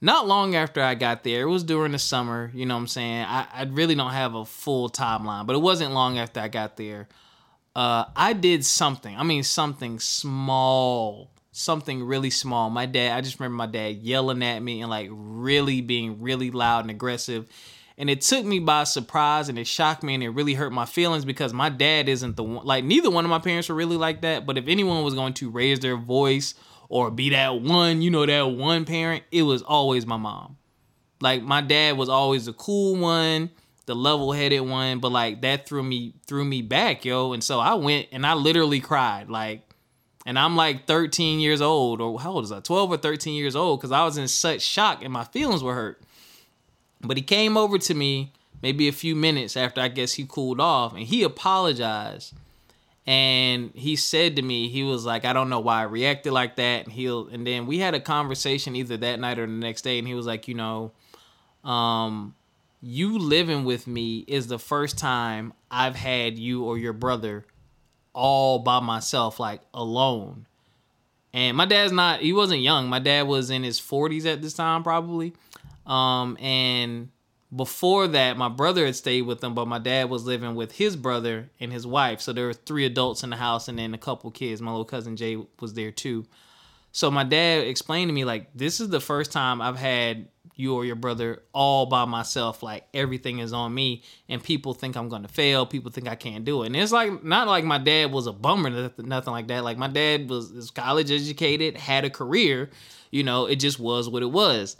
not 0.00 0.26
long 0.26 0.54
after 0.54 0.80
I 0.80 0.94
got 0.94 1.24
there, 1.24 1.42
it 1.42 1.50
was 1.50 1.64
during 1.64 1.92
the 1.92 1.98
summer, 1.98 2.50
you 2.54 2.64
know 2.64 2.74
what 2.74 2.82
I'm 2.82 2.86
saying? 2.86 3.24
I, 3.24 3.46
I 3.52 3.62
really 3.64 3.94
don't 3.94 4.12
have 4.12 4.34
a 4.34 4.44
full 4.44 4.88
timeline, 4.88 5.46
but 5.46 5.56
it 5.56 5.60
wasn't 5.60 5.92
long 5.92 6.18
after 6.18 6.40
I 6.40 6.48
got 6.48 6.76
there. 6.76 7.08
Uh, 7.76 8.04
I 8.16 8.32
did 8.32 8.64
something, 8.64 9.16
I 9.16 9.22
mean, 9.22 9.42
something 9.42 9.98
small, 9.98 11.30
something 11.58 12.04
really 12.04 12.30
small. 12.30 12.70
My 12.70 12.86
dad, 12.86 13.16
I 13.16 13.20
just 13.20 13.40
remember 13.40 13.56
my 13.56 13.66
dad 13.66 13.96
yelling 13.96 14.42
at 14.42 14.60
me 14.60 14.80
and 14.80 14.88
like 14.88 15.08
really 15.10 15.80
being 15.80 16.22
really 16.22 16.50
loud 16.50 16.80
and 16.84 16.90
aggressive. 16.90 17.46
And 17.96 18.08
it 18.08 18.20
took 18.20 18.44
me 18.44 18.60
by 18.60 18.84
surprise 18.84 19.48
and 19.48 19.58
it 19.58 19.66
shocked 19.66 20.04
me 20.04 20.14
and 20.14 20.22
it 20.22 20.28
really 20.30 20.54
hurt 20.54 20.72
my 20.72 20.86
feelings 20.86 21.24
because 21.24 21.52
my 21.52 21.68
dad 21.68 22.08
isn't 22.08 22.36
the 22.36 22.44
one, 22.44 22.64
like, 22.64 22.84
neither 22.84 23.10
one 23.10 23.24
of 23.24 23.30
my 23.30 23.40
parents 23.40 23.68
were 23.68 23.74
really 23.74 23.96
like 23.96 24.20
that. 24.20 24.46
But 24.46 24.56
if 24.56 24.68
anyone 24.68 25.02
was 25.02 25.14
going 25.14 25.34
to 25.34 25.50
raise 25.50 25.80
their 25.80 25.96
voice 25.96 26.54
or 26.88 27.10
be 27.10 27.30
that 27.30 27.60
one, 27.60 28.02
you 28.02 28.10
know, 28.10 28.24
that 28.24 28.42
one 28.42 28.84
parent, 28.84 29.24
it 29.32 29.42
was 29.42 29.62
always 29.62 30.06
my 30.06 30.16
mom. 30.16 30.58
Like 31.20 31.42
my 31.42 31.60
dad 31.60 31.96
was 31.96 32.08
always 32.08 32.46
the 32.46 32.52
cool 32.52 32.94
one, 32.94 33.50
the 33.86 33.96
level-headed 33.96 34.60
one, 34.60 35.00
but 35.00 35.10
like 35.10 35.42
that 35.42 35.66
threw 35.66 35.82
me 35.82 36.14
threw 36.24 36.44
me 36.44 36.62
back, 36.62 37.04
yo. 37.04 37.32
And 37.32 37.42
so 37.42 37.58
I 37.58 37.74
went 37.74 38.06
and 38.12 38.24
I 38.24 38.34
literally 38.34 38.78
cried, 38.78 39.28
like 39.28 39.67
and 40.28 40.38
I'm 40.38 40.56
like 40.56 40.86
13 40.86 41.40
years 41.40 41.62
old, 41.62 42.02
or 42.02 42.20
how 42.20 42.32
old 42.32 42.44
is 42.44 42.52
I? 42.52 42.60
12 42.60 42.90
or 42.90 42.96
13 42.98 43.34
years 43.34 43.56
old, 43.56 43.80
because 43.80 43.92
I 43.92 44.04
was 44.04 44.18
in 44.18 44.28
such 44.28 44.60
shock 44.60 45.02
and 45.02 45.10
my 45.10 45.24
feelings 45.24 45.62
were 45.62 45.74
hurt. 45.74 46.02
But 47.00 47.16
he 47.16 47.22
came 47.22 47.56
over 47.56 47.78
to 47.78 47.94
me 47.94 48.34
maybe 48.60 48.88
a 48.88 48.92
few 48.92 49.16
minutes 49.16 49.56
after 49.56 49.80
I 49.80 49.88
guess 49.88 50.12
he 50.12 50.26
cooled 50.28 50.60
off 50.60 50.92
and 50.92 51.04
he 51.04 51.22
apologized 51.22 52.34
and 53.06 53.70
he 53.74 53.96
said 53.96 54.36
to 54.36 54.42
me 54.42 54.68
he 54.68 54.82
was 54.82 55.06
like 55.06 55.24
i 55.24 55.32
don't 55.32 55.48
know 55.48 55.60
why 55.60 55.80
i 55.80 55.84
reacted 55.84 56.30
like 56.30 56.56
that 56.56 56.84
and 56.84 56.92
he'll 56.92 57.28
and 57.28 57.46
then 57.46 57.66
we 57.66 57.78
had 57.78 57.94
a 57.94 58.00
conversation 58.00 58.76
either 58.76 58.98
that 58.98 59.18
night 59.18 59.38
or 59.38 59.46
the 59.46 59.52
next 59.52 59.80
day 59.80 59.98
and 59.98 60.06
he 60.06 60.12
was 60.12 60.26
like 60.26 60.46
you 60.46 60.54
know 60.54 60.92
um 61.64 62.34
you 62.82 63.18
living 63.18 63.64
with 63.64 63.86
me 63.86 64.24
is 64.28 64.48
the 64.48 64.58
first 64.58 64.98
time 64.98 65.54
i've 65.70 65.96
had 65.96 66.38
you 66.38 66.64
or 66.64 66.76
your 66.76 66.92
brother 66.92 67.46
all 68.18 68.58
by 68.58 68.80
myself 68.80 69.38
like 69.38 69.60
alone 69.72 70.46
and 71.32 71.56
my 71.56 71.64
dad's 71.64 71.92
not 71.92 72.20
he 72.20 72.32
wasn't 72.32 72.60
young 72.60 72.88
my 72.88 72.98
dad 72.98 73.26
was 73.26 73.50
in 73.50 73.62
his 73.62 73.80
40s 73.80 74.26
at 74.26 74.42
this 74.42 74.54
time 74.54 74.82
probably 74.82 75.32
um 75.86 76.36
and 76.40 77.08
before 77.54 78.08
that, 78.08 78.36
my 78.36 78.48
brother 78.48 78.84
had 78.84 78.96
stayed 78.96 79.22
with 79.22 79.40
them, 79.40 79.54
but 79.54 79.66
my 79.66 79.78
dad 79.78 80.10
was 80.10 80.24
living 80.24 80.54
with 80.54 80.72
his 80.72 80.96
brother 80.96 81.50
and 81.58 81.72
his 81.72 81.86
wife. 81.86 82.20
So 82.20 82.32
there 82.32 82.46
were 82.46 82.52
three 82.52 82.84
adults 82.84 83.22
in 83.22 83.30
the 83.30 83.36
house 83.36 83.68
and 83.68 83.78
then 83.78 83.94
a 83.94 83.98
couple 83.98 84.30
kids. 84.30 84.60
My 84.60 84.70
little 84.70 84.84
cousin 84.84 85.16
Jay 85.16 85.38
was 85.58 85.72
there 85.72 85.90
too. 85.90 86.26
So 86.92 87.10
my 87.10 87.24
dad 87.24 87.66
explained 87.66 88.08
to 88.08 88.12
me 88.12 88.24
like 88.24 88.48
this 88.54 88.80
is 88.80 88.90
the 88.90 89.00
first 89.00 89.32
time 89.32 89.62
I've 89.62 89.78
had 89.78 90.28
you 90.58 90.74
or 90.74 90.84
your 90.84 90.96
brother 90.96 91.40
all 91.54 91.86
by 91.86 92.04
myself. 92.04 92.62
Like 92.62 92.84
everything 92.92 93.38
is 93.38 93.52
on 93.52 93.72
me, 93.72 94.02
and 94.28 94.42
people 94.42 94.74
think 94.74 94.96
I'm 94.96 95.08
gonna 95.08 95.28
fail. 95.28 95.64
People 95.64 95.90
think 95.90 96.08
I 96.08 96.16
can't 96.16 96.44
do 96.44 96.64
it. 96.64 96.66
And 96.66 96.76
it's 96.76 96.92
like 96.92 97.24
not 97.24 97.46
like 97.46 97.64
my 97.64 97.78
dad 97.78 98.12
was 98.12 98.26
a 98.26 98.32
bummer, 98.32 98.90
nothing 98.98 99.32
like 99.32 99.46
that. 99.46 99.62
Like 99.64 99.78
my 99.78 99.86
dad 99.86 100.28
was, 100.28 100.52
was 100.52 100.70
college 100.70 101.10
educated, 101.10 101.76
had 101.76 102.04
a 102.04 102.10
career. 102.10 102.70
You 103.10 103.22
know, 103.22 103.46
it 103.46 103.56
just 103.56 103.78
was 103.78 104.08
what 104.08 104.22
it 104.22 104.30
was. 104.30 104.76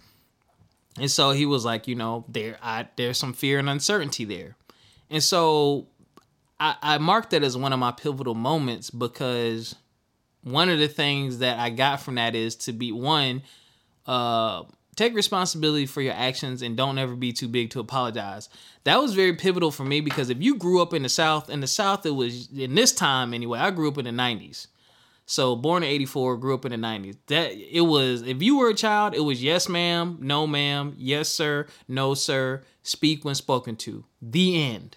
And 0.98 1.10
so 1.10 1.30
he 1.30 1.46
was 1.46 1.64
like, 1.64 1.86
you 1.86 1.94
know, 1.94 2.24
there 2.28 2.58
I 2.60 2.88
there's 2.96 3.16
some 3.16 3.32
fear 3.32 3.60
and 3.60 3.70
uncertainty 3.70 4.24
there. 4.24 4.56
And 5.08 5.22
so 5.22 5.86
I, 6.58 6.74
I 6.82 6.98
marked 6.98 7.30
that 7.30 7.44
as 7.44 7.56
one 7.56 7.72
of 7.72 7.78
my 7.78 7.92
pivotal 7.92 8.34
moments 8.34 8.90
because 8.90 9.76
one 10.42 10.68
of 10.68 10.80
the 10.80 10.88
things 10.88 11.38
that 11.38 11.60
I 11.60 11.70
got 11.70 12.00
from 12.00 12.16
that 12.16 12.34
is 12.34 12.56
to 12.56 12.72
be 12.72 12.90
one, 12.90 13.42
uh, 14.06 14.64
take 14.98 15.14
responsibility 15.14 15.86
for 15.86 16.02
your 16.02 16.14
actions 16.14 16.60
and 16.60 16.76
don't 16.76 16.98
ever 16.98 17.14
be 17.14 17.32
too 17.32 17.46
big 17.46 17.70
to 17.70 17.80
apologize. 17.80 18.48
That 18.82 19.00
was 19.00 19.14
very 19.14 19.34
pivotal 19.34 19.70
for 19.70 19.84
me 19.84 20.00
because 20.00 20.28
if 20.28 20.42
you 20.42 20.56
grew 20.56 20.82
up 20.82 20.92
in 20.92 21.02
the 21.02 21.08
South, 21.08 21.48
in 21.48 21.60
the 21.60 21.68
South, 21.68 22.04
it 22.04 22.10
was 22.10 22.48
in 22.50 22.74
this 22.74 22.92
time 22.92 23.32
anyway, 23.32 23.60
I 23.60 23.70
grew 23.70 23.88
up 23.88 23.98
in 23.98 24.04
the 24.04 24.10
90s. 24.10 24.66
So 25.24 25.54
born 25.54 25.82
in 25.82 25.90
84, 25.90 26.38
grew 26.38 26.54
up 26.54 26.64
in 26.64 26.72
the 26.72 26.78
90s. 26.78 27.16
That 27.28 27.52
it 27.52 27.82
was 27.82 28.22
if 28.22 28.42
you 28.42 28.58
were 28.58 28.70
a 28.70 28.74
child, 28.74 29.14
it 29.14 29.20
was 29.20 29.42
yes 29.42 29.68
ma'am, 29.68 30.18
no 30.20 30.46
ma'am, 30.46 30.94
yes 30.98 31.28
sir, 31.28 31.68
no 31.86 32.14
sir, 32.14 32.64
speak 32.82 33.24
when 33.24 33.36
spoken 33.36 33.76
to. 33.76 34.04
The 34.20 34.60
end. 34.60 34.96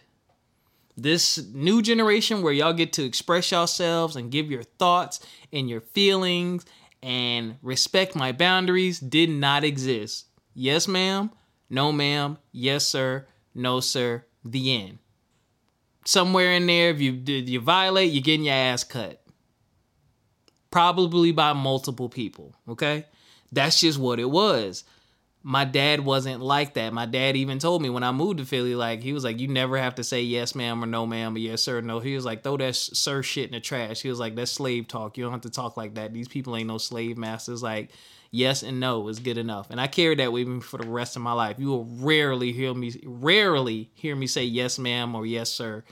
This 0.97 1.45
new 1.53 1.81
generation 1.81 2.41
where 2.41 2.53
y'all 2.53 2.73
get 2.73 2.91
to 2.93 3.03
express 3.03 3.51
yourselves 3.51 4.15
and 4.15 4.31
give 4.31 4.49
your 4.49 4.63
thoughts 4.63 5.19
and 5.53 5.69
your 5.69 5.81
feelings 5.81 6.65
and 7.03 7.57
respect 7.61 8.15
my 8.15 8.31
boundaries 8.31 8.99
did 8.99 9.29
not 9.29 9.63
exist. 9.63 10.27
Yes 10.53 10.87
ma'am, 10.87 11.31
no 11.69 11.91
ma'am, 11.91 12.37
yes 12.51 12.85
sir, 12.85 13.27
no 13.55 13.79
sir, 13.79 14.25
the 14.43 14.73
end. 14.73 14.99
Somewhere 16.05 16.51
in 16.53 16.65
there, 16.65 16.89
if 16.89 16.99
you 16.99 17.13
did 17.13 17.47
you 17.47 17.59
violate, 17.59 18.11
you're 18.11 18.23
getting 18.23 18.45
your 18.45 18.55
ass 18.55 18.83
cut 18.83 19.21
probably 20.71 21.31
by 21.31 21.53
multiple 21.53 22.09
people. 22.09 22.55
Okay. 22.67 23.05
That's 23.51 23.81
just 23.81 23.99
what 23.99 24.19
it 24.19 24.29
was. 24.29 24.85
My 25.43 25.65
dad 25.65 26.01
wasn't 26.01 26.41
like 26.41 26.75
that. 26.75 26.93
My 26.93 27.05
dad 27.05 27.35
even 27.35 27.59
told 27.59 27.81
me 27.81 27.89
when 27.89 28.03
I 28.03 28.11
moved 28.11 28.39
to 28.39 28.45
Philly, 28.45 28.75
like, 28.75 29.01
he 29.01 29.13
was 29.13 29.23
like, 29.23 29.39
you 29.39 29.47
never 29.47 29.77
have 29.77 29.95
to 29.95 30.03
say 30.03 30.21
yes, 30.21 30.53
ma'am, 30.53 30.83
or 30.83 30.87
no, 30.87 31.05
ma'am, 31.05 31.35
or 31.35 31.39
yes, 31.39 31.63
sir, 31.63 31.81
no. 31.81 31.99
He 31.99 32.15
was 32.15 32.25
like, 32.25 32.43
throw 32.43 32.57
that 32.57 32.75
sir 32.75 33.23
shit 33.23 33.47
in 33.47 33.53
the 33.53 33.59
trash. 33.59 34.01
He 34.01 34.09
was 34.09 34.19
like, 34.19 34.35
that's 34.35 34.51
slave 34.51 34.87
talk. 34.87 35.17
You 35.17 35.23
don't 35.23 35.33
have 35.33 35.41
to 35.41 35.49
talk 35.49 35.77
like 35.77 35.95
that. 35.95 36.13
These 36.13 36.27
people 36.27 36.55
ain't 36.55 36.67
no 36.67 36.77
slave 36.77 37.17
masters. 37.17 37.63
Like, 37.63 37.91
yes 38.29 38.63
and 38.63 38.79
no 38.79 39.07
is 39.07 39.19
good 39.19 39.37
enough. 39.37 39.69
And 39.71 39.81
I 39.81 39.87
carried 39.87 40.19
that 40.19 40.31
with 40.31 40.47
me 40.47 40.59
for 40.61 40.77
the 40.77 40.87
rest 40.87 41.15
of 41.15 41.21
my 41.21 41.33
life. 41.33 41.57
You 41.59 41.67
will 41.67 41.85
rarely 41.85 42.51
hear 42.51 42.73
me, 42.73 42.93
rarely 43.03 43.89
hear 43.95 44.15
me 44.15 44.27
say 44.27 44.43
yes, 44.43 44.77
ma'am, 44.77 45.15
or 45.15 45.25
yes, 45.25 45.49
sir 45.51 45.83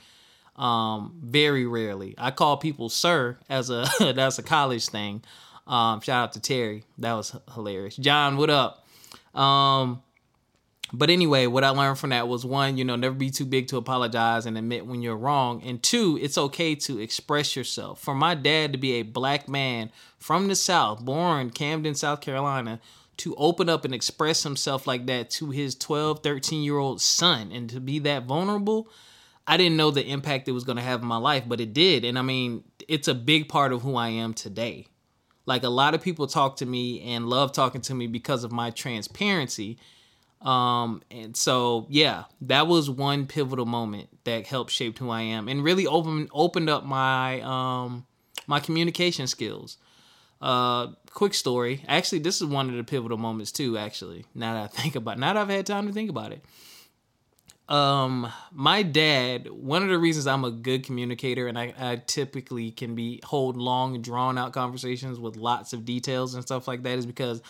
um, 0.60 1.14
very 1.22 1.66
rarely. 1.66 2.14
I 2.18 2.30
call 2.30 2.58
people 2.58 2.90
sir 2.90 3.38
as 3.48 3.70
a 3.70 3.86
that's 4.14 4.38
a 4.38 4.42
college 4.42 4.88
thing. 4.88 5.24
Um, 5.66 6.00
shout 6.00 6.24
out 6.24 6.32
to 6.34 6.40
Terry. 6.40 6.84
That 6.98 7.14
was 7.14 7.34
hilarious. 7.54 7.96
John, 7.96 8.36
what 8.36 8.50
up? 8.50 8.79
Um, 9.34 10.02
but 10.92 11.10
anyway, 11.10 11.46
what 11.46 11.62
I 11.62 11.70
learned 11.70 11.98
from 11.98 12.10
that 12.10 12.26
was 12.26 12.44
one, 12.44 12.76
you 12.76 12.84
know, 12.84 12.96
never 12.96 13.14
be 13.14 13.30
too 13.30 13.44
big 13.44 13.68
to 13.68 13.76
apologize 13.76 14.46
and 14.46 14.58
admit 14.58 14.86
when 14.86 15.02
you're 15.02 15.16
wrong. 15.16 15.62
And 15.62 15.82
two, 15.82 16.18
it's 16.20 16.36
okay 16.36 16.74
to 16.76 16.98
express 16.98 17.54
yourself. 17.54 18.00
For 18.00 18.14
my 18.14 18.34
dad 18.34 18.72
to 18.72 18.78
be 18.78 18.94
a 18.94 19.02
black 19.02 19.48
man 19.48 19.92
from 20.18 20.48
the 20.48 20.56
South, 20.56 21.04
born 21.04 21.50
Camden, 21.50 21.94
South 21.94 22.20
Carolina, 22.20 22.80
to 23.18 23.34
open 23.36 23.68
up 23.68 23.84
and 23.84 23.94
express 23.94 24.42
himself 24.42 24.86
like 24.86 25.06
that 25.06 25.30
to 25.30 25.50
his 25.50 25.74
12, 25.74 26.22
13 26.22 26.62
year 26.62 26.78
old 26.78 27.00
son 27.00 27.52
and 27.52 27.70
to 27.70 27.78
be 27.78 27.98
that 28.00 28.24
vulnerable, 28.24 28.88
I 29.46 29.56
didn't 29.56 29.76
know 29.76 29.90
the 29.90 30.06
impact 30.06 30.48
it 30.48 30.52
was 30.52 30.64
going 30.64 30.76
to 30.76 30.82
have 30.82 31.02
in 31.02 31.06
my 31.06 31.18
life, 31.18 31.44
but 31.46 31.60
it 31.60 31.72
did. 31.72 32.04
And 32.04 32.18
I 32.18 32.22
mean, 32.22 32.64
it's 32.88 33.08
a 33.08 33.14
big 33.14 33.48
part 33.48 33.72
of 33.72 33.82
who 33.82 33.94
I 33.94 34.08
am 34.08 34.34
today. 34.34 34.86
Like 35.50 35.64
a 35.64 35.68
lot 35.68 35.94
of 35.94 36.00
people 36.00 36.28
talk 36.28 36.58
to 36.58 36.64
me 36.64 37.02
and 37.02 37.28
love 37.28 37.50
talking 37.50 37.80
to 37.80 37.92
me 37.92 38.06
because 38.06 38.44
of 38.44 38.52
my 38.52 38.70
transparency. 38.70 39.78
Um, 40.42 41.02
and 41.10 41.36
so 41.36 41.88
yeah, 41.90 42.26
that 42.42 42.68
was 42.68 42.88
one 42.88 43.26
pivotal 43.26 43.66
moment 43.66 44.10
that 44.22 44.46
helped 44.46 44.70
shape 44.70 44.96
who 44.98 45.10
I 45.10 45.22
am 45.22 45.48
and 45.48 45.64
really 45.64 45.88
opened 45.88 46.28
opened 46.32 46.70
up 46.70 46.84
my 46.84 47.40
um 47.40 48.06
my 48.46 48.60
communication 48.60 49.26
skills. 49.26 49.76
Uh 50.40 50.92
quick 51.10 51.34
story. 51.34 51.84
Actually, 51.88 52.20
this 52.20 52.40
is 52.40 52.46
one 52.46 52.70
of 52.70 52.76
the 52.76 52.84
pivotal 52.84 53.18
moments 53.18 53.50
too, 53.50 53.76
actually. 53.76 54.26
Now 54.36 54.54
that 54.54 54.62
I 54.62 54.66
think 54.68 54.94
about 54.94 55.16
it. 55.16 55.20
now 55.20 55.32
that 55.32 55.40
I've 55.40 55.48
had 55.48 55.66
time 55.66 55.88
to 55.88 55.92
think 55.92 56.10
about 56.10 56.30
it 56.30 56.44
um 57.70 58.30
my 58.50 58.82
dad 58.82 59.48
one 59.48 59.82
of 59.82 59.88
the 59.88 59.98
reasons 59.98 60.26
i'm 60.26 60.44
a 60.44 60.50
good 60.50 60.84
communicator 60.84 61.46
and 61.46 61.56
I, 61.56 61.72
I 61.78 62.02
typically 62.04 62.72
can 62.72 62.96
be 62.96 63.20
hold 63.24 63.56
long 63.56 64.02
drawn 64.02 64.36
out 64.36 64.52
conversations 64.52 65.20
with 65.20 65.36
lots 65.36 65.72
of 65.72 65.84
details 65.84 66.34
and 66.34 66.42
stuff 66.42 66.66
like 66.66 66.82
that 66.82 66.98
is 66.98 67.06
because 67.06 67.40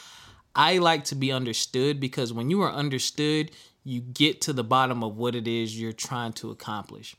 i 0.54 0.76
like 0.76 1.04
to 1.04 1.14
be 1.14 1.32
understood 1.32 2.00
because 2.00 2.34
when 2.34 2.50
you 2.50 2.60
are 2.60 2.70
understood 2.70 3.50
you 3.84 4.00
get 4.00 4.40
to 4.42 4.52
the 4.52 4.64
bottom 4.64 5.02
of 5.02 5.16
what 5.16 5.34
it 5.34 5.48
is 5.48 5.80
you're 5.80 5.92
trying 5.92 6.32
to 6.34 6.50
accomplish. 6.50 7.16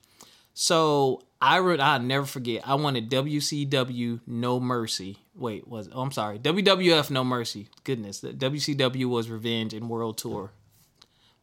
So 0.53 1.23
i 1.41 1.59
would 1.59 1.79
i'll 1.79 1.99
never 1.99 2.25
forget 2.25 2.61
i 2.67 2.75
wanted 2.75 3.09
wcw 3.09 4.19
no 4.27 4.59
mercy. 4.59 5.17
Wait 5.33 5.67
was 5.67 5.89
oh, 5.91 6.01
i'm 6.01 6.11
sorry 6.11 6.37
wwf 6.39 7.09
no 7.09 7.23
mercy. 7.23 7.67
Goodness 7.83 8.19
the 8.19 8.29
wcw 8.29 9.05
was 9.05 9.29
revenge 9.29 9.73
and 9.73 9.89
world 9.89 10.17
tour 10.17 10.51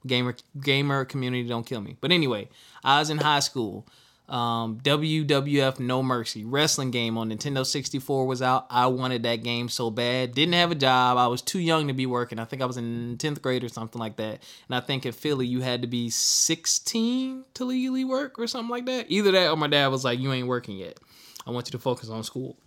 gamer 0.09 0.35
gamer 0.61 1.05
community 1.05 1.49
don't 1.49 1.67
kill 1.67 1.81
me. 1.81 1.97
But 2.01 2.13
anyway, 2.13 2.49
I 2.83 2.99
was 2.99 3.11
in 3.11 3.19
high 3.19 3.41
school. 3.41 3.87
Um, 4.29 4.79
WWF 4.83 5.81
No 5.81 6.03
Mercy 6.03 6.45
wrestling 6.45 6.91
game 6.91 7.17
on 7.17 7.31
Nintendo 7.31 7.65
64 7.65 8.27
was 8.27 8.43
out. 8.43 8.67
I 8.69 8.87
wanted 8.89 9.23
that 9.23 9.37
game 9.37 9.71
so 9.71 9.91
bad. 9.91 10.35
Didn't 10.35 10.53
have 10.53 10.71
a 10.71 10.75
job. 10.75 11.17
I 11.17 11.29
was 11.29 11.41
too 11.41 11.61
young 11.61 11.89
to 11.89 11.95
be 11.95 12.05
working. 12.05 12.39
I 12.39 12.45
think 12.45 12.61
I 12.61 12.67
was 12.67 12.77
in 12.77 13.17
10th 13.17 13.41
grade 13.41 13.65
or 13.65 13.71
something 13.71 13.99
like 13.99 14.17
that. 14.17 14.43
And 14.69 14.77
I 14.77 14.81
think 14.81 15.07
in 15.07 15.13
Philly, 15.13 15.47
you 15.47 15.63
had 15.63 15.81
to 15.81 15.89
be 15.89 16.11
16 16.11 17.45
to 17.55 17.65
legally 17.65 18.05
work 18.05 18.39
or 18.39 18.47
something 18.47 18.69
like 18.69 18.85
that. 18.85 19.07
Either 19.09 19.33
that 19.33 19.51
or 19.51 19.57
my 19.57 19.69
dad 19.69 19.87
was 19.87 20.05
like, 20.05 20.19
You 20.19 20.31
ain't 20.35 20.47
working 20.47 20.77
yet. 20.77 20.99
I 21.47 21.51
want 21.51 21.69
you 21.69 21.73
to 21.73 21.79
focus 21.79 22.11
on 22.11 22.23
school. 22.23 22.59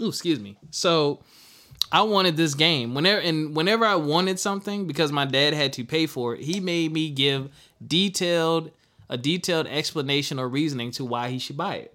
Ooh, 0.00 0.08
excuse 0.08 0.40
me. 0.40 0.56
So 0.70 1.22
I 1.92 2.02
wanted 2.02 2.36
this 2.36 2.54
game. 2.54 2.94
Whenever 2.94 3.20
and 3.20 3.54
whenever 3.54 3.84
I 3.84 3.96
wanted 3.96 4.38
something, 4.38 4.86
because 4.86 5.10
my 5.10 5.24
dad 5.24 5.54
had 5.54 5.72
to 5.74 5.84
pay 5.84 6.06
for 6.06 6.34
it, 6.34 6.42
he 6.42 6.60
made 6.60 6.92
me 6.92 7.10
give 7.10 7.50
detailed 7.84 8.70
a 9.08 9.16
detailed 9.16 9.66
explanation 9.66 10.38
or 10.38 10.48
reasoning 10.48 10.92
to 10.92 11.04
why 11.04 11.30
he 11.30 11.38
should 11.38 11.56
buy 11.56 11.76
it. 11.76 11.94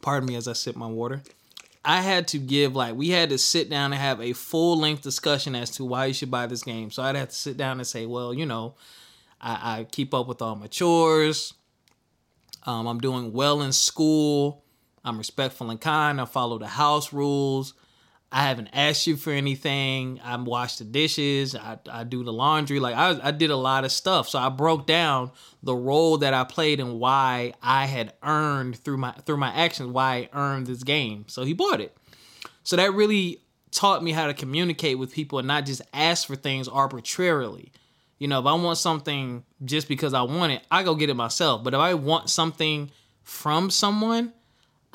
Pardon 0.00 0.28
me 0.28 0.36
as 0.36 0.46
I 0.46 0.52
sip 0.52 0.76
my 0.76 0.86
water. 0.86 1.22
I 1.84 2.00
had 2.00 2.28
to 2.28 2.38
give 2.38 2.76
like 2.76 2.94
we 2.94 3.10
had 3.10 3.30
to 3.30 3.38
sit 3.38 3.68
down 3.68 3.92
and 3.92 4.00
have 4.00 4.20
a 4.20 4.32
full 4.32 4.78
length 4.78 5.02
discussion 5.02 5.56
as 5.56 5.70
to 5.72 5.84
why 5.84 6.06
you 6.06 6.14
should 6.14 6.30
buy 6.30 6.46
this 6.46 6.62
game. 6.62 6.92
So 6.92 7.02
I'd 7.02 7.16
have 7.16 7.30
to 7.30 7.34
sit 7.34 7.56
down 7.56 7.78
and 7.78 7.86
say, 7.86 8.06
well, 8.06 8.32
you 8.32 8.46
know, 8.46 8.74
I, 9.40 9.80
I 9.80 9.84
keep 9.84 10.14
up 10.14 10.28
with 10.28 10.42
all 10.42 10.54
my 10.54 10.68
chores. 10.68 11.54
Um, 12.64 12.86
I'm 12.86 13.00
doing 13.00 13.32
well 13.32 13.62
in 13.62 13.72
school. 13.72 14.64
I'm 15.06 15.18
respectful 15.18 15.70
and 15.70 15.80
kind. 15.80 16.20
I 16.20 16.24
follow 16.24 16.58
the 16.58 16.66
house 16.66 17.12
rules. 17.12 17.74
I 18.32 18.42
haven't 18.42 18.70
asked 18.72 19.06
you 19.06 19.16
for 19.16 19.30
anything. 19.30 20.20
I 20.22 20.36
wash 20.36 20.76
the 20.76 20.84
dishes. 20.84 21.54
I, 21.54 21.78
I 21.90 22.02
do 22.02 22.24
the 22.24 22.32
laundry. 22.32 22.80
Like 22.80 22.96
I, 22.96 23.28
I 23.28 23.30
did 23.30 23.50
a 23.50 23.56
lot 23.56 23.84
of 23.84 23.92
stuff. 23.92 24.28
So 24.28 24.38
I 24.38 24.48
broke 24.48 24.84
down 24.86 25.30
the 25.62 25.76
role 25.76 26.18
that 26.18 26.34
I 26.34 26.42
played 26.42 26.80
and 26.80 26.98
why 26.98 27.54
I 27.62 27.86
had 27.86 28.14
earned 28.24 28.76
through 28.76 28.96
my 28.96 29.12
through 29.12 29.36
my 29.36 29.54
actions 29.54 29.90
why 29.90 30.28
I 30.32 30.38
earned 30.38 30.66
this 30.66 30.82
game. 30.82 31.24
So 31.28 31.44
he 31.44 31.52
bought 31.52 31.80
it. 31.80 31.96
So 32.64 32.74
that 32.74 32.92
really 32.94 33.42
taught 33.70 34.02
me 34.02 34.10
how 34.10 34.26
to 34.26 34.34
communicate 34.34 34.98
with 34.98 35.12
people 35.12 35.38
and 35.38 35.46
not 35.46 35.64
just 35.64 35.82
ask 35.94 36.26
for 36.26 36.34
things 36.34 36.66
arbitrarily. 36.66 37.70
You 38.18 38.26
know, 38.26 38.40
if 38.40 38.46
I 38.46 38.54
want 38.54 38.78
something 38.78 39.44
just 39.64 39.86
because 39.86 40.14
I 40.14 40.22
want 40.22 40.52
it, 40.52 40.62
I 40.70 40.82
go 40.82 40.94
get 40.94 41.10
it 41.10 41.14
myself. 41.14 41.62
But 41.62 41.74
if 41.74 41.80
I 41.80 41.94
want 41.94 42.28
something 42.28 42.90
from 43.22 43.70
someone, 43.70 44.32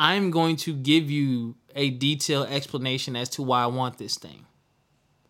I'm 0.02 0.32
going 0.32 0.56
to 0.56 0.74
give 0.74 1.12
you 1.12 1.58
a 1.76 1.92
detailed 1.92 2.48
explanation 2.48 3.16
as 3.16 3.30
to 3.30 3.44
why 3.44 3.62
I 3.62 3.68
want 3.68 4.00
this 4.00 4.18
thing. 4.18 4.48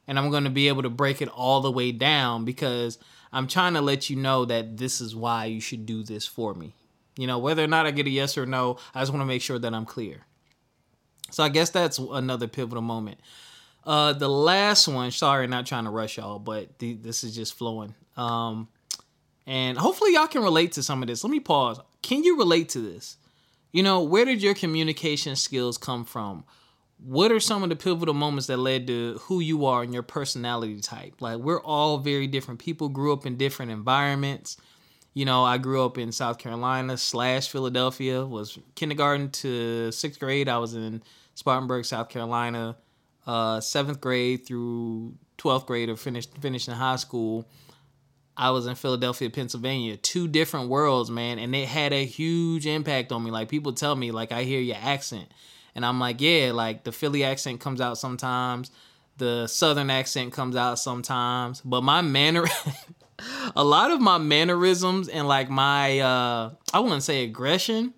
And 0.08 0.18
I'm 0.18 0.30
going 0.30 0.46
to 0.46 0.50
be 0.50 0.70
able 0.70 0.84
to 0.84 0.90
break 0.90 1.22
it 1.22 1.28
all 1.28 1.60
the 1.60 1.70
way 1.70 1.92
down 1.92 2.46
because 2.46 2.98
I'm 3.34 3.48
trying 3.48 3.74
to 3.74 3.82
let 3.82 4.10
you 4.10 4.16
know 4.16 4.46
that 4.46 4.78
this 4.78 5.02
is 5.02 5.14
why 5.14 5.44
you 5.44 5.60
should 5.60 5.86
do 5.86 6.04
this 6.04 6.26
for 6.26 6.54
me. 6.54 6.74
You 7.18 7.28
know, 7.28 7.38
whether 7.38 7.62
or 7.62 7.68
not 7.68 7.86
I 7.86 7.92
get 7.92 8.08
a 8.08 8.10
yes 8.10 8.38
or 8.38 8.46
no, 8.46 8.78
I 8.96 9.02
just 9.02 9.12
want 9.12 9.22
to 9.22 9.26
make 9.26 9.42
sure 9.42 9.60
that 9.60 9.74
I'm 9.74 9.86
clear. 9.86 10.22
So 11.32 11.44
I 11.44 11.50
guess 11.50 11.70
that's 11.70 11.98
another 11.98 12.48
pivotal 12.48 12.82
moment. 12.82 13.20
Uh, 13.84 14.14
the 14.14 14.30
last 14.30 14.88
one, 14.88 15.12
sorry, 15.12 15.48
not 15.48 15.66
trying 15.66 15.84
to 15.84 15.90
rush 15.90 16.16
y'all, 16.16 16.40
but 16.40 16.80
this 16.80 17.26
is 17.26 17.36
just 17.36 17.58
flowing. 17.58 17.94
Um, 18.16 18.70
and 19.46 19.78
hopefully 19.78 20.14
y'all 20.14 20.28
can 20.28 20.44
relate 20.44 20.72
to 20.74 20.84
some 20.84 21.02
of 21.04 21.10
this. 21.10 21.26
Let 21.26 21.32
me 21.32 21.42
pause. 21.42 21.82
Can 22.02 22.24
you 22.24 22.38
relate 22.38 22.70
to 22.70 22.80
this? 22.80 23.18
You 23.72 23.84
know, 23.84 24.02
where 24.02 24.26
did 24.26 24.42
your 24.42 24.54
communication 24.54 25.36
skills 25.36 25.78
come 25.78 26.04
from? 26.04 26.44
What 27.04 27.32
are 27.32 27.40
some 27.40 27.64
of 27.64 27.70
the 27.70 27.76
pivotal 27.76 28.14
moments 28.14 28.48
that 28.48 28.58
led 28.58 28.86
to 28.88 29.20
who 29.24 29.40
you 29.40 29.66
are 29.66 29.82
and 29.82 29.94
your 29.94 30.04
personality 30.04 30.80
type? 30.82 31.16
Like, 31.20 31.38
we're 31.38 31.62
all 31.62 31.98
very 31.98 32.28
different 32.28 32.60
people, 32.60 32.90
grew 32.90 33.14
up 33.14 33.26
in 33.26 33.38
different 33.38 33.72
environments. 33.72 34.58
You 35.14 35.26
know, 35.26 35.44
I 35.44 35.58
grew 35.58 35.84
up 35.84 35.98
in 35.98 36.12
South 36.12 36.38
Carolina 36.38 36.98
slash 36.98 37.50
Philadelphia, 37.50 38.26
was 38.26 38.60
kindergarten 38.76 39.30
to 39.32 39.92
sixth 39.92 40.20
grade. 40.20 40.48
I 40.48 40.58
was 40.58 40.76
in 40.76 41.02
Spartanburg, 41.34 41.86
South 41.86 42.10
Carolina, 42.10 42.78
uh, 43.26 43.60
seventh 43.62 44.00
grade 44.00 44.46
through 44.46 45.16
12th 45.38 45.66
grade 45.66 45.90
or 45.90 45.96
finished 45.96 46.38
finishing 46.40 46.74
high 46.74 46.98
school. 46.98 47.48
I 48.38 48.52
was 48.52 48.66
in 48.66 48.76
Philadelphia, 48.76 49.30
Pennsylvania. 49.30 49.98
Two 49.98 50.28
different 50.28 50.70
worlds, 50.70 51.12
man, 51.12 51.38
and 51.38 51.54
it 51.56 51.68
had 51.68 51.94
a 51.94 52.06
huge 52.06 52.66
impact 52.66 53.12
on 53.12 53.24
me. 53.24 53.32
Like 53.32 53.50
people 53.50 53.74
tell 53.74 53.96
me, 53.96 54.12
like 54.12 54.32
I 54.32 54.44
hear 54.44 54.60
your 54.60 54.78
accent, 54.82 55.30
and 55.76 55.86
I'm 55.86 56.00
like, 56.00 56.22
yeah, 56.22 56.52
like 56.54 56.84
the 56.84 56.92
Philly 56.92 57.24
accent 57.24 57.60
comes 57.60 57.82
out 57.82 57.98
sometimes, 57.98 58.72
the 59.18 59.48
Southern 59.48 59.90
accent 59.90 60.34
comes 60.34 60.56
out 60.56 60.80
sometimes, 60.80 61.62
but 61.62 61.82
my 61.82 62.02
manner, 62.02 62.46
a 63.56 63.64
lot 63.64 63.92
of 63.92 64.00
my 64.00 64.18
mannerisms 64.18 65.08
and 65.10 65.28
like 65.28 65.50
my, 65.50 66.00
uh 66.00 66.52
I 66.74 66.80
wouldn't 66.80 67.04
say 67.04 67.24
aggression, 67.24 67.94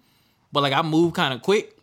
but 0.52 0.62
like 0.62 0.74
I 0.74 0.82
move 0.82 1.14
kind 1.14 1.34
of 1.34 1.42
quick. 1.42 1.78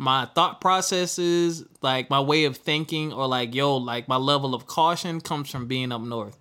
My 0.00 0.26
thought 0.26 0.60
processes, 0.60 1.64
like 1.82 2.08
my 2.08 2.20
way 2.20 2.44
of 2.44 2.56
thinking, 2.56 3.12
or 3.12 3.26
like 3.26 3.52
yo, 3.52 3.76
like 3.76 4.06
my 4.06 4.16
level 4.16 4.54
of 4.54 4.66
caution 4.66 5.20
comes 5.20 5.50
from 5.50 5.66
being 5.66 5.90
up 5.90 6.02
north 6.02 6.37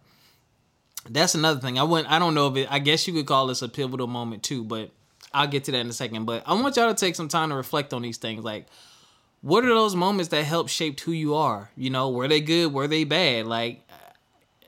that's 1.09 1.35
another 1.35 1.59
thing. 1.59 1.79
I 1.79 1.83
wouldn't. 1.83 2.11
I 2.11 2.19
don't 2.19 2.33
know 2.33 2.47
if 2.47 2.55
it. 2.55 2.67
I 2.71 2.79
guess 2.79 3.07
you 3.07 3.13
could 3.13 3.25
call 3.25 3.47
this 3.47 3.61
a 3.61 3.69
pivotal 3.69 4.07
moment 4.07 4.43
too, 4.43 4.63
but 4.63 4.91
I'll 5.33 5.47
get 5.47 5.65
to 5.65 5.71
that 5.71 5.79
in 5.79 5.89
a 5.89 5.93
second. 5.93 6.25
But 6.25 6.43
I 6.45 6.53
want 6.53 6.75
y'all 6.75 6.93
to 6.93 6.95
take 6.95 7.15
some 7.15 7.27
time 7.27 7.49
to 7.49 7.55
reflect 7.55 7.93
on 7.93 8.01
these 8.01 8.17
things. 8.17 8.43
Like, 8.43 8.67
what 9.41 9.63
are 9.65 9.69
those 9.69 9.95
moments 9.95 10.29
that 10.29 10.43
help 10.43 10.69
shape 10.69 10.99
who 10.99 11.11
you 11.11 11.35
are? 11.35 11.69
You 11.75 11.89
know, 11.89 12.09
were 12.09 12.27
they 12.27 12.41
good? 12.41 12.73
Were 12.73 12.87
they 12.87 13.03
bad? 13.03 13.45
Like, 13.45 13.87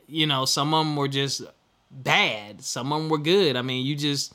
you 0.08 0.28
know, 0.28 0.46
some 0.46 0.74
of 0.74 0.86
them 0.86 0.96
were 0.96 1.08
just 1.08 1.42
bad. 1.92 2.64
Some 2.64 2.92
of 2.94 3.02
them 3.02 3.10
were 3.10 3.18
good. 3.18 3.56
I 3.56 3.62
mean, 3.62 3.86
you 3.86 3.96
just. 3.96 4.34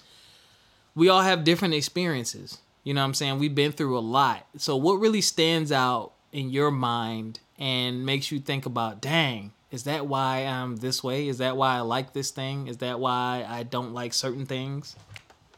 We 0.96 1.08
all 1.08 1.22
have 1.22 1.42
different 1.42 1.74
experiences. 1.74 2.58
You 2.84 2.94
know 2.94 3.00
what 3.00 3.06
I'm 3.06 3.14
saying? 3.14 3.38
We've 3.38 3.54
been 3.54 3.72
through 3.72 3.98
a 3.98 4.00
lot. 4.00 4.46
So, 4.58 4.76
what 4.76 4.94
really 4.94 5.22
stands 5.22 5.72
out 5.72 6.12
in 6.32 6.50
your 6.50 6.70
mind 6.70 7.40
and 7.58 8.04
makes 8.04 8.30
you 8.30 8.40
think 8.40 8.66
about, 8.66 9.00
dang, 9.00 9.52
is 9.74 9.84
that 9.84 10.06
why 10.06 10.46
I'm 10.46 10.76
this 10.76 11.02
way? 11.02 11.26
Is 11.26 11.38
that 11.38 11.56
why 11.56 11.76
I 11.76 11.80
like 11.80 12.12
this 12.12 12.30
thing? 12.30 12.68
Is 12.68 12.76
that 12.76 13.00
why 13.00 13.44
I 13.46 13.64
don't 13.64 13.92
like 13.92 14.14
certain 14.14 14.46
things? 14.46 14.94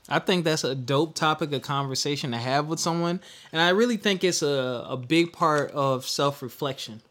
I 0.08 0.20
think 0.20 0.44
that's 0.44 0.64
a 0.64 0.74
dope 0.74 1.14
topic 1.14 1.52
of 1.52 1.60
conversation 1.60 2.30
to 2.30 2.38
have 2.38 2.66
with 2.66 2.80
someone. 2.80 3.20
And 3.52 3.60
I 3.60 3.70
really 3.70 3.98
think 3.98 4.24
it's 4.24 4.40
a, 4.40 4.86
a 4.88 4.96
big 4.96 5.34
part 5.34 5.70
of 5.72 6.06
self 6.06 6.40
reflection. 6.40 7.02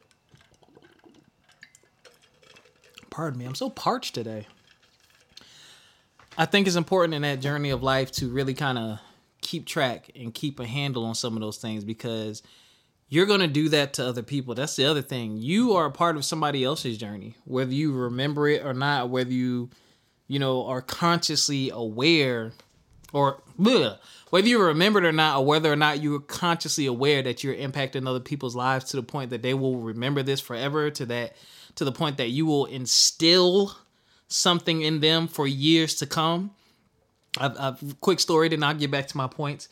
Pardon 3.12 3.38
me, 3.38 3.46
I'm 3.46 3.56
so 3.56 3.70
parched 3.70 4.16
today. 4.16 4.48
I 6.40 6.46
think 6.46 6.66
it's 6.66 6.76
important 6.76 7.14
in 7.14 7.22
that 7.22 7.40
journey 7.40 7.70
of 7.70 7.84
life 7.84 8.12
to 8.14 8.30
really 8.30 8.56
kind 8.56 8.80
of 8.80 9.00
keep 9.42 9.68
track 9.68 10.10
and 10.16 10.34
keep 10.34 10.60
a 10.60 10.66
handle 10.66 11.06
on 11.06 11.14
some 11.14 11.36
of 11.36 11.42
those 11.42 11.58
things 11.58 11.84
because 11.84 12.42
you're 13.08 13.26
going 13.26 13.42
to 13.42 13.48
do 13.48 13.70
that 13.70 13.94
to 13.94 14.06
other 14.06 14.24
people. 14.24 14.56
That's 14.56 14.76
the 14.76 14.86
other 14.86 15.02
thing. 15.02 15.38
You 15.38 15.74
are 15.74 15.86
a 15.86 15.92
part 15.92 16.16
of 16.16 16.26
somebody 16.26 16.64
else's 16.64 16.98
journey, 16.98 17.36
whether 17.46 17.74
you 17.74 17.94
remember 17.94 18.48
it 18.48 18.66
or 18.66 18.74
not, 18.74 19.10
whether 19.10 19.32
you, 19.32 19.70
you 20.28 20.40
know, 20.40 20.66
are 20.66 20.82
consciously 20.82 21.70
aware 21.70 22.54
or 23.14 23.42
bleh, 23.60 23.98
whether 24.32 24.48
you 24.48 24.62
remember 24.62 25.00
it 25.00 25.06
or 25.06 25.12
not, 25.12 25.38
or 25.38 25.46
whether 25.46 25.72
or 25.72 25.76
not 25.76 26.02
you're 26.02 26.20
consciously 26.20 26.86
aware 26.86 27.22
that 27.22 27.44
you're 27.44 27.56
impacting 27.56 28.08
other 28.08 28.20
people's 28.20 28.56
lives 28.56 28.86
to 28.86 28.98
the 28.98 29.04
point 29.04 29.30
that 29.30 29.42
they 29.42 29.54
will 29.54 29.78
remember 29.78 30.24
this 30.24 30.42
forever, 30.42 30.90
to 30.90 31.06
that, 31.06 31.36
to 31.76 31.86
the 31.86 31.92
point 31.92 32.18
that 32.18 32.30
you 32.30 32.46
will 32.46 32.66
instill 32.66 33.72
something 34.28 34.82
in 34.82 35.00
them 35.00 35.28
for 35.28 35.48
years 35.48 35.96
to 35.96 36.06
come. 36.06 36.52
I've 37.38 38.00
quick 38.02 38.20
story, 38.20 38.50
then 38.50 38.64
I'll 38.64 38.74
get 38.74 38.92
back 38.92 39.08
to 39.08 39.18
my 39.18 39.28
points 39.28 39.70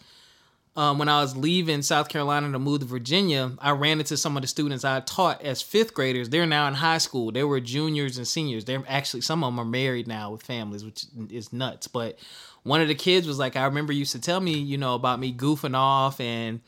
um, 0.76 0.98
when 0.98 1.08
I 1.08 1.22
was 1.22 1.38
leaving 1.38 1.82
South 1.84 2.10
Carolina 2.10 2.52
to 2.52 2.60
move 2.60 2.80
to 2.80 2.86
Virginia, 2.86 3.52
I 3.60 3.72
ran 3.72 4.00
into 4.00 4.18
some 4.18 4.36
of 4.36 4.42
the 4.42 4.48
students 4.48 4.84
I 4.84 5.00
taught 5.02 5.42
as 5.44 5.62
fifth 5.62 5.94
graders. 5.94 6.30
They're 6.30 6.48
now 6.48 6.68
in 6.68 6.74
high 6.74 6.98
school. 6.98 7.32
They 7.32 7.44
were 7.44 7.60
juniors 7.60 8.18
and 8.18 8.28
seniors. 8.28 8.66
They're 8.66 8.84
actually 8.88 9.22
some 9.22 9.44
of 9.44 9.52
them 9.54 9.60
are 9.60 9.66
married 9.66 10.08
now 10.08 10.32
with 10.32 10.42
families, 10.42 10.84
which 10.84 11.06
is 11.30 11.54
nuts. 11.54 11.88
But 11.88 12.18
one 12.64 12.82
of 12.82 12.88
the 12.88 12.96
kids 12.96 13.28
was 13.28 13.38
like, 13.38 13.56
I 13.56 13.66
remember 13.66 13.94
used 13.94 14.14
to 14.14 14.22
tell 14.22 14.40
me, 14.40 14.58
you 14.58 14.78
know, 14.78 14.96
about 14.96 15.20
me 15.20 15.34
goofing 15.34 15.76
off 15.76 16.20
and 16.20 16.62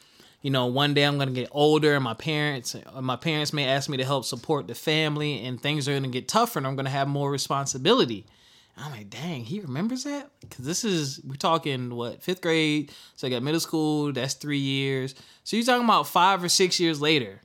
you 0.45 0.51
know, 0.51 0.67
one 0.67 0.93
day 0.93 1.01
I'm 1.01 1.17
gonna 1.17 1.31
get 1.31 1.49
older, 1.51 1.95
and 1.95 2.03
my 2.03 2.13
parents, 2.13 2.75
my 3.01 3.15
parents 3.15 3.51
may 3.51 3.65
ask 3.65 3.89
me 3.89 3.97
to 3.97 4.05
help 4.05 4.25
support 4.25 4.67
the 4.67 4.75
family, 4.75 5.43
and 5.43 5.59
things 5.59 5.89
are 5.89 5.95
gonna 5.95 6.07
get 6.07 6.27
tougher, 6.27 6.59
and 6.59 6.67
I'm 6.67 6.75
gonna 6.75 6.91
have 6.91 7.07
more 7.07 7.31
responsibility. 7.31 8.27
I'm 8.77 8.91
like, 8.91 9.09
dang, 9.09 9.45
he 9.45 9.61
remembers 9.61 10.03
that? 10.03 10.29
Because 10.41 10.65
this 10.65 10.83
is, 10.83 11.21
we're 11.23 11.35
talking, 11.35 11.95
what, 11.95 12.21
fifth 12.21 12.41
grade? 12.41 12.91
So 13.15 13.27
I 13.27 13.29
got 13.29 13.41
middle 13.41 13.59
school, 13.59 14.11
that's 14.11 14.33
three 14.33 14.57
years. 14.57 15.15
So 15.43 15.55
you're 15.55 15.65
talking 15.65 15.85
about 15.85 16.07
five 16.07 16.43
or 16.43 16.49
six 16.49 16.79
years 16.79 16.99
later. 16.99 17.41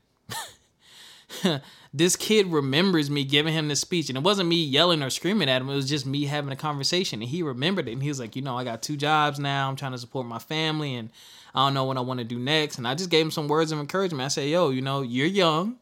this 1.94 2.16
kid 2.16 2.48
remembers 2.48 3.10
me 3.10 3.24
giving 3.24 3.54
him 3.54 3.68
this 3.68 3.80
speech. 3.80 4.08
And 4.08 4.18
it 4.18 4.24
wasn't 4.24 4.48
me 4.48 4.62
yelling 4.64 5.04
or 5.04 5.10
screaming 5.10 5.48
at 5.48 5.62
him, 5.62 5.68
it 5.68 5.74
was 5.74 5.88
just 5.88 6.04
me 6.04 6.24
having 6.24 6.52
a 6.52 6.56
conversation. 6.56 7.22
And 7.22 7.30
he 7.30 7.44
remembered 7.44 7.88
it. 7.88 7.92
And 7.92 8.02
he 8.02 8.08
was 8.08 8.18
like, 8.18 8.34
you 8.34 8.42
know, 8.42 8.58
I 8.58 8.64
got 8.64 8.82
two 8.82 8.96
jobs 8.96 9.38
now. 9.38 9.68
I'm 9.68 9.76
trying 9.76 9.92
to 9.92 9.98
support 9.98 10.26
my 10.26 10.40
family. 10.40 10.96
And 10.96 11.10
I 11.54 11.64
don't 11.64 11.74
know 11.74 11.84
what 11.84 11.96
I 11.96 12.00
want 12.00 12.18
to 12.18 12.24
do 12.24 12.40
next. 12.40 12.78
And 12.78 12.88
I 12.88 12.96
just 12.96 13.10
gave 13.10 13.24
him 13.24 13.30
some 13.30 13.46
words 13.46 13.70
of 13.70 13.78
encouragement. 13.78 14.24
I 14.24 14.28
said, 14.28 14.48
yo, 14.48 14.70
you 14.70 14.82
know, 14.82 15.02
you're 15.02 15.26
young 15.26 15.76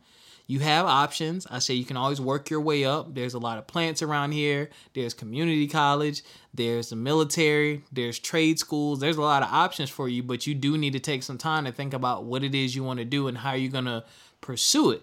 you 0.48 0.60
have 0.60 0.86
options. 0.86 1.46
I 1.50 1.58
say 1.58 1.74
you 1.74 1.84
can 1.84 1.98
always 1.98 2.22
work 2.22 2.48
your 2.48 2.62
way 2.62 2.84
up. 2.84 3.14
There's 3.14 3.34
a 3.34 3.38
lot 3.38 3.58
of 3.58 3.66
plants 3.66 4.00
around 4.00 4.32
here. 4.32 4.70
There's 4.94 5.12
community 5.12 5.68
college. 5.68 6.22
There's 6.54 6.88
the 6.88 6.96
military. 6.96 7.84
There's 7.92 8.18
trade 8.18 8.58
schools. 8.58 8.98
There's 8.98 9.18
a 9.18 9.22
lot 9.22 9.42
of 9.42 9.50
options 9.52 9.90
for 9.90 10.08
you, 10.08 10.22
but 10.22 10.46
you 10.46 10.54
do 10.54 10.78
need 10.78 10.94
to 10.94 11.00
take 11.00 11.22
some 11.22 11.36
time 11.36 11.66
to 11.66 11.70
think 11.70 11.92
about 11.92 12.24
what 12.24 12.42
it 12.42 12.54
is 12.54 12.74
you 12.74 12.82
want 12.82 12.98
to 12.98 13.04
do 13.04 13.28
and 13.28 13.36
how 13.36 13.52
you're 13.52 13.70
going 13.70 13.84
to 13.84 14.04
pursue 14.40 14.90
it. 14.90 15.02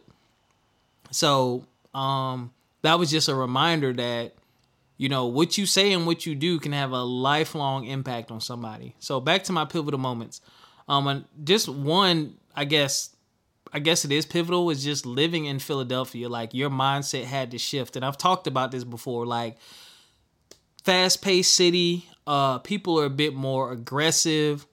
So, 1.12 1.66
um, 1.94 2.52
that 2.82 2.98
was 2.98 3.12
just 3.12 3.30
a 3.30 3.36
reminder 3.36 3.94
that 3.94 4.34
you 4.98 5.10
know 5.10 5.28
what 5.28 5.58
you 5.58 5.66
say 5.66 5.92
and 5.92 6.08
what 6.08 6.26
you 6.26 6.34
do 6.34 6.60
can 6.60 6.72
have 6.72 6.92
a 6.92 7.04
lifelong 7.04 7.86
impact 7.86 8.32
on 8.32 8.42
somebody. 8.42 8.96
So 9.00 9.20
back 9.20 9.44
to 9.46 9.52
my 9.52 9.66
pivotal 9.66 10.00
moments. 10.00 10.42
Um, 10.88 11.26
just 11.44 11.68
one, 11.68 12.36
I 12.56 12.66
guess, 12.66 13.15
I 13.76 13.80
guess 13.80 14.06
it 14.06 14.12
is 14.14 14.26
pivotal 14.26 14.70
is 14.70 14.86
just 14.86 15.06
living 15.06 15.44
in 15.44 15.60
Philadelphia. 15.60 16.30
Like 16.30 16.54
your 16.54 16.70
mindset 16.70 17.26
had 17.26 17.52
to 17.52 17.58
shift, 17.58 17.98
and 17.98 18.06
I've 18.06 18.18
talked 18.18 18.48
about 18.48 18.72
this 18.72 18.86
before. 18.86 19.26
Like 19.26 19.58
fast 20.86 21.22
paced 21.22 21.54
city, 21.54 22.08
uh, 22.26 22.60
people 22.60 22.98
are 23.02 23.04
a 23.04 23.10
bit 23.10 23.34
more 23.34 23.74
aggressive. 23.74 24.66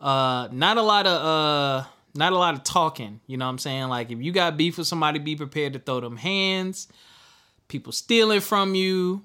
Uh, 0.00 0.46
not 0.52 0.76
a 0.76 0.82
lot 0.82 1.08
of 1.08 1.20
uh, 1.20 1.88
not 2.14 2.32
a 2.32 2.38
lot 2.38 2.54
of 2.54 2.62
talking. 2.62 3.18
You 3.26 3.36
know 3.36 3.46
what 3.46 3.50
I'm 3.50 3.58
saying? 3.58 3.88
Like 3.88 4.12
if 4.12 4.22
you 4.22 4.30
got 4.30 4.56
beef 4.56 4.78
with 4.78 4.86
somebody, 4.86 5.18
be 5.18 5.34
prepared 5.34 5.72
to 5.72 5.80
throw 5.80 5.98
them 5.98 6.16
hands. 6.16 6.86
People 7.66 7.90
stealing 7.90 8.40
from 8.40 8.76
you. 8.76 9.24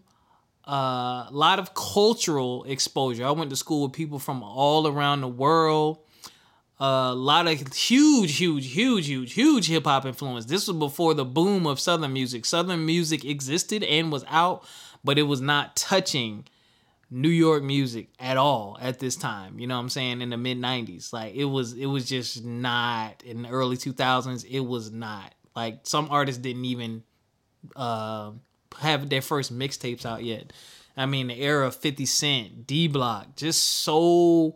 A 0.65 0.71
uh, 0.71 1.27
lot 1.29 1.59
of 1.59 1.75
cultural 1.75 2.63
exposure. 2.63 3.23
I 3.25 3.31
went 3.31 3.51
to 3.51 3.55
school 3.55 3.83
with 3.83 3.93
people 3.93 4.17
from 4.17 4.41
all 4.41 4.87
around 4.87 5.21
the 5.21 5.27
world. 5.27 5.99
A 6.83 7.13
lot 7.13 7.45
of 7.45 7.73
huge, 7.75 8.37
huge, 8.37 8.73
huge, 8.73 9.05
huge, 9.05 9.33
huge 9.33 9.67
hip 9.67 9.83
hop 9.83 10.03
influence. 10.03 10.45
This 10.45 10.67
was 10.67 10.75
before 10.75 11.13
the 11.13 11.23
boom 11.23 11.67
of 11.67 11.79
Southern 11.79 12.11
music. 12.11 12.43
Southern 12.43 12.87
music 12.87 13.23
existed 13.23 13.83
and 13.83 14.11
was 14.11 14.25
out, 14.27 14.65
but 15.03 15.19
it 15.19 15.23
was 15.23 15.41
not 15.41 15.75
touching 15.75 16.47
New 17.11 17.29
York 17.29 17.61
music 17.61 18.09
at 18.19 18.35
all 18.35 18.79
at 18.81 18.97
this 18.97 19.15
time. 19.15 19.59
You 19.59 19.67
know 19.67 19.75
what 19.75 19.81
I'm 19.81 19.89
saying? 19.89 20.21
In 20.21 20.31
the 20.31 20.37
mid 20.37 20.57
90s. 20.57 21.13
Like 21.13 21.35
it 21.35 21.45
was 21.45 21.73
it 21.73 21.85
was 21.85 22.09
just 22.09 22.43
not 22.43 23.21
in 23.21 23.43
the 23.43 23.49
early 23.49 23.77
2000s, 23.77 24.43
it 24.49 24.61
was 24.61 24.91
not. 24.91 25.35
Like 25.55 25.81
some 25.83 26.07
artists 26.09 26.41
didn't 26.41 26.65
even 26.65 27.03
uh, 27.75 28.31
have 28.79 29.07
their 29.07 29.21
first 29.21 29.55
mixtapes 29.55 30.03
out 30.03 30.23
yet. 30.23 30.51
I 30.97 31.05
mean, 31.05 31.27
the 31.27 31.39
era 31.39 31.67
of 31.67 31.75
50 31.75 32.07
Cent, 32.07 32.65
D 32.65 32.87
Block, 32.87 33.35
just 33.35 33.61
so 33.61 34.55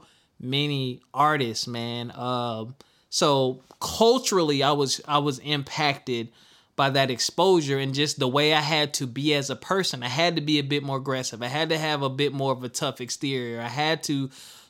many 0.50 1.02
artists, 1.14 1.68
man. 1.68 2.12
Uh, 2.12 2.66
so 3.10 3.62
culturally, 3.80 4.64
I 4.64 4.72
was 4.72 5.02
I 5.08 5.20
was 5.20 5.40
impacted 5.40 6.30
by 6.76 6.90
that 6.90 7.10
exposure 7.10 7.78
and 7.80 7.94
just 7.94 8.20
the 8.20 8.28
way 8.28 8.54
I 8.54 8.60
had 8.60 8.94
to 8.96 9.08
be 9.08 9.34
as 9.34 9.50
a 9.50 9.56
person. 9.56 10.04
I 10.04 10.10
had 10.10 10.36
to 10.36 10.42
be 10.42 10.60
a 10.60 10.64
bit 10.64 10.84
more 10.84 10.98
aggressive. 10.98 11.42
I 11.42 11.48
had 11.48 11.70
to 11.70 11.78
have 11.78 12.02
a 12.02 12.10
bit 12.10 12.34
more 12.34 12.52
of 12.52 12.64
a 12.64 12.70
tough 12.70 13.00
exterior. 13.00 13.62
I 13.62 13.70
had 13.70 14.04
to 14.04 14.30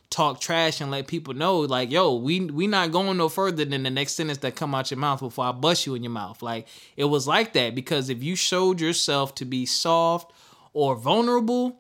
talk 0.10 0.40
trash 0.40 0.82
and 0.82 0.92
let 0.92 1.08
people 1.08 1.34
know 1.34 1.62
like 1.62 1.92
yo 1.92 2.16
we 2.16 2.40
we 2.40 2.68
not 2.68 2.92
going 2.92 3.18
no 3.18 3.28
further 3.28 3.66
than 3.66 3.84
the 3.84 3.90
next 3.90 4.14
sentence 4.14 4.38
that 4.38 4.56
come 4.56 4.76
out 4.76 4.92
your 4.92 5.00
mouth 5.00 5.20
before 5.20 5.46
i 5.46 5.52
bust 5.52 5.86
you 5.86 5.96
in 5.96 6.04
your 6.04 6.12
mouth 6.12 6.42
like 6.44 6.68
it 6.96 7.06
was 7.06 7.28
like 7.28 7.54
that 7.54 7.74
because 7.74 8.08
if 8.08 8.24
you 8.24 8.36
showed 8.36 8.80
yourself 8.80 9.34
to 9.34 9.44
be 9.44 9.66
soft 9.66 10.32
or 10.74 10.96
vulnerable 10.96 11.80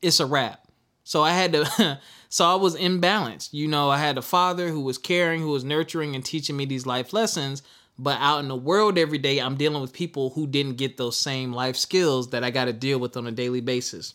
it's 0.00 0.20
a 0.20 0.24
wrap 0.24 0.65
so 1.06 1.22
i 1.22 1.30
had 1.30 1.52
to 1.52 1.98
so 2.28 2.44
i 2.44 2.54
was 2.54 2.76
imbalanced 2.76 3.52
you 3.52 3.68
know 3.68 3.88
i 3.88 3.96
had 3.96 4.18
a 4.18 4.22
father 4.22 4.68
who 4.68 4.80
was 4.80 4.98
caring 4.98 5.40
who 5.40 5.50
was 5.50 5.64
nurturing 5.64 6.14
and 6.16 6.24
teaching 6.24 6.56
me 6.56 6.64
these 6.64 6.84
life 6.84 7.12
lessons 7.12 7.62
but 7.98 8.18
out 8.20 8.40
in 8.40 8.48
the 8.48 8.56
world 8.56 8.98
every 8.98 9.18
day 9.18 9.38
i'm 9.38 9.56
dealing 9.56 9.80
with 9.80 9.92
people 9.92 10.30
who 10.30 10.46
didn't 10.46 10.76
get 10.76 10.96
those 10.96 11.16
same 11.16 11.52
life 11.52 11.76
skills 11.76 12.30
that 12.30 12.42
i 12.42 12.50
got 12.50 12.64
to 12.64 12.72
deal 12.72 12.98
with 12.98 13.16
on 13.16 13.26
a 13.26 13.32
daily 13.32 13.60
basis 13.60 14.14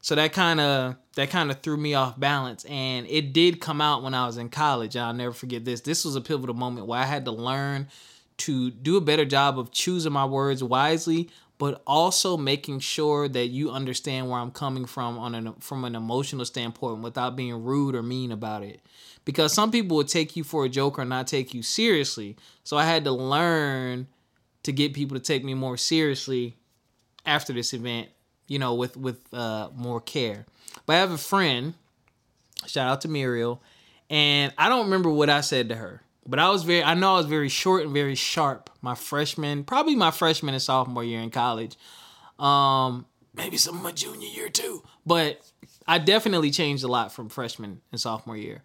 so 0.00 0.14
that 0.16 0.32
kind 0.32 0.60
of 0.60 0.96
that 1.14 1.30
kind 1.30 1.50
of 1.50 1.60
threw 1.60 1.76
me 1.76 1.94
off 1.94 2.18
balance 2.18 2.64
and 2.66 3.06
it 3.08 3.32
did 3.32 3.58
come 3.58 3.80
out 3.80 4.02
when 4.02 4.12
I 4.12 4.26
was 4.26 4.36
in 4.36 4.50
college. 4.50 4.98
I'll 4.98 5.14
never 5.14 5.32
forget 5.32 5.64
this. 5.64 5.80
This 5.80 6.04
was 6.04 6.14
a 6.14 6.20
pivotal 6.20 6.54
moment 6.54 6.86
where 6.86 7.00
I 7.00 7.06
had 7.06 7.24
to 7.24 7.30
learn 7.30 7.88
to 8.36 8.70
do 8.70 8.96
a 8.96 9.00
better 9.00 9.24
job 9.24 9.58
of 9.58 9.70
choosing 9.70 10.12
my 10.12 10.26
words 10.26 10.62
wisely, 10.62 11.30
but 11.58 11.82
also 11.86 12.36
making 12.36 12.80
sure 12.80 13.28
that 13.28 13.46
you 13.46 13.70
understand 13.70 14.28
where 14.28 14.38
I'm 14.38 14.50
coming 14.50 14.84
from 14.84 15.18
on 15.18 15.34
an 15.34 15.54
from 15.60 15.84
an 15.84 15.94
emotional 15.94 16.44
standpoint 16.44 17.02
without 17.02 17.36
being 17.36 17.62
rude 17.62 17.94
or 17.94 18.02
mean 18.02 18.32
about 18.32 18.62
it. 18.62 18.80
Because 19.24 19.52
some 19.54 19.70
people 19.70 19.96
would 19.96 20.08
take 20.08 20.36
you 20.36 20.44
for 20.44 20.64
a 20.64 20.68
joke 20.68 20.98
or 20.98 21.04
not 21.04 21.26
take 21.26 21.54
you 21.54 21.62
seriously. 21.62 22.36
So 22.62 22.76
I 22.76 22.84
had 22.84 23.04
to 23.04 23.12
learn 23.12 24.08
to 24.64 24.72
get 24.72 24.92
people 24.92 25.16
to 25.16 25.22
take 25.22 25.44
me 25.44 25.54
more 25.54 25.76
seriously 25.76 26.56
after 27.24 27.52
this 27.52 27.72
event 27.72 28.08
you 28.48 28.58
know, 28.58 28.74
with 28.74 28.96
with 28.96 29.20
uh, 29.32 29.68
more 29.74 30.00
care. 30.00 30.46
But 30.86 30.96
I 30.96 30.98
have 30.98 31.12
a 31.12 31.18
friend, 31.18 31.74
shout 32.66 32.88
out 32.88 33.00
to 33.02 33.08
Muriel, 33.08 33.62
and 34.10 34.52
I 34.58 34.68
don't 34.68 34.86
remember 34.86 35.10
what 35.10 35.30
I 35.30 35.40
said 35.40 35.68
to 35.70 35.76
her, 35.76 36.02
but 36.26 36.38
I 36.38 36.50
was 36.50 36.62
very, 36.62 36.82
I 36.82 36.94
know 36.94 37.14
I 37.14 37.18
was 37.18 37.26
very 37.26 37.48
short 37.48 37.84
and 37.84 37.92
very 37.92 38.14
sharp. 38.14 38.70
My 38.80 38.94
freshman, 38.94 39.64
probably 39.64 39.96
my 39.96 40.10
freshman 40.10 40.54
and 40.54 40.62
sophomore 40.62 41.04
year 41.04 41.20
in 41.20 41.30
college, 41.30 41.76
um, 42.38 43.06
maybe 43.34 43.56
some 43.56 43.76
of 43.76 43.82
my 43.82 43.92
junior 43.92 44.28
year 44.28 44.48
too. 44.48 44.82
But 45.06 45.40
I 45.86 45.98
definitely 45.98 46.50
changed 46.50 46.84
a 46.84 46.88
lot 46.88 47.12
from 47.12 47.28
freshman 47.28 47.80
and 47.92 48.00
sophomore 48.00 48.36
year. 48.36 48.62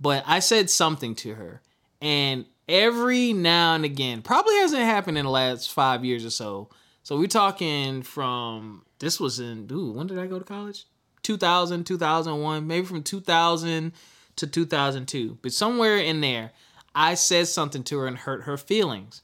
But 0.00 0.24
I 0.26 0.40
said 0.40 0.68
something 0.68 1.14
to 1.16 1.34
her, 1.34 1.62
and 2.00 2.46
every 2.68 3.32
now 3.32 3.74
and 3.74 3.84
again, 3.84 4.22
probably 4.22 4.54
hasn't 4.56 4.82
happened 4.82 5.18
in 5.18 5.24
the 5.24 5.30
last 5.30 5.70
five 5.70 6.04
years 6.04 6.24
or 6.24 6.30
so. 6.30 6.70
So 7.04 7.18
we're 7.18 7.26
talking 7.26 8.02
from 8.02 8.84
this 8.98 9.20
was 9.20 9.40
in 9.40 9.68
ooh, 9.70 9.92
when 9.92 10.06
did 10.06 10.18
I 10.18 10.26
go 10.26 10.38
to 10.38 10.44
college? 10.44 10.86
2000, 11.22 11.84
2001, 11.84 12.66
maybe 12.66 12.86
from 12.86 13.02
2000 13.02 13.92
to 14.36 14.46
2002. 14.46 15.38
But 15.40 15.52
somewhere 15.52 15.98
in 15.98 16.20
there, 16.20 16.50
I 16.94 17.14
said 17.14 17.48
something 17.48 17.82
to 17.84 17.98
her 17.98 18.06
and 18.06 18.18
hurt 18.18 18.42
her 18.42 18.56
feelings. 18.56 19.22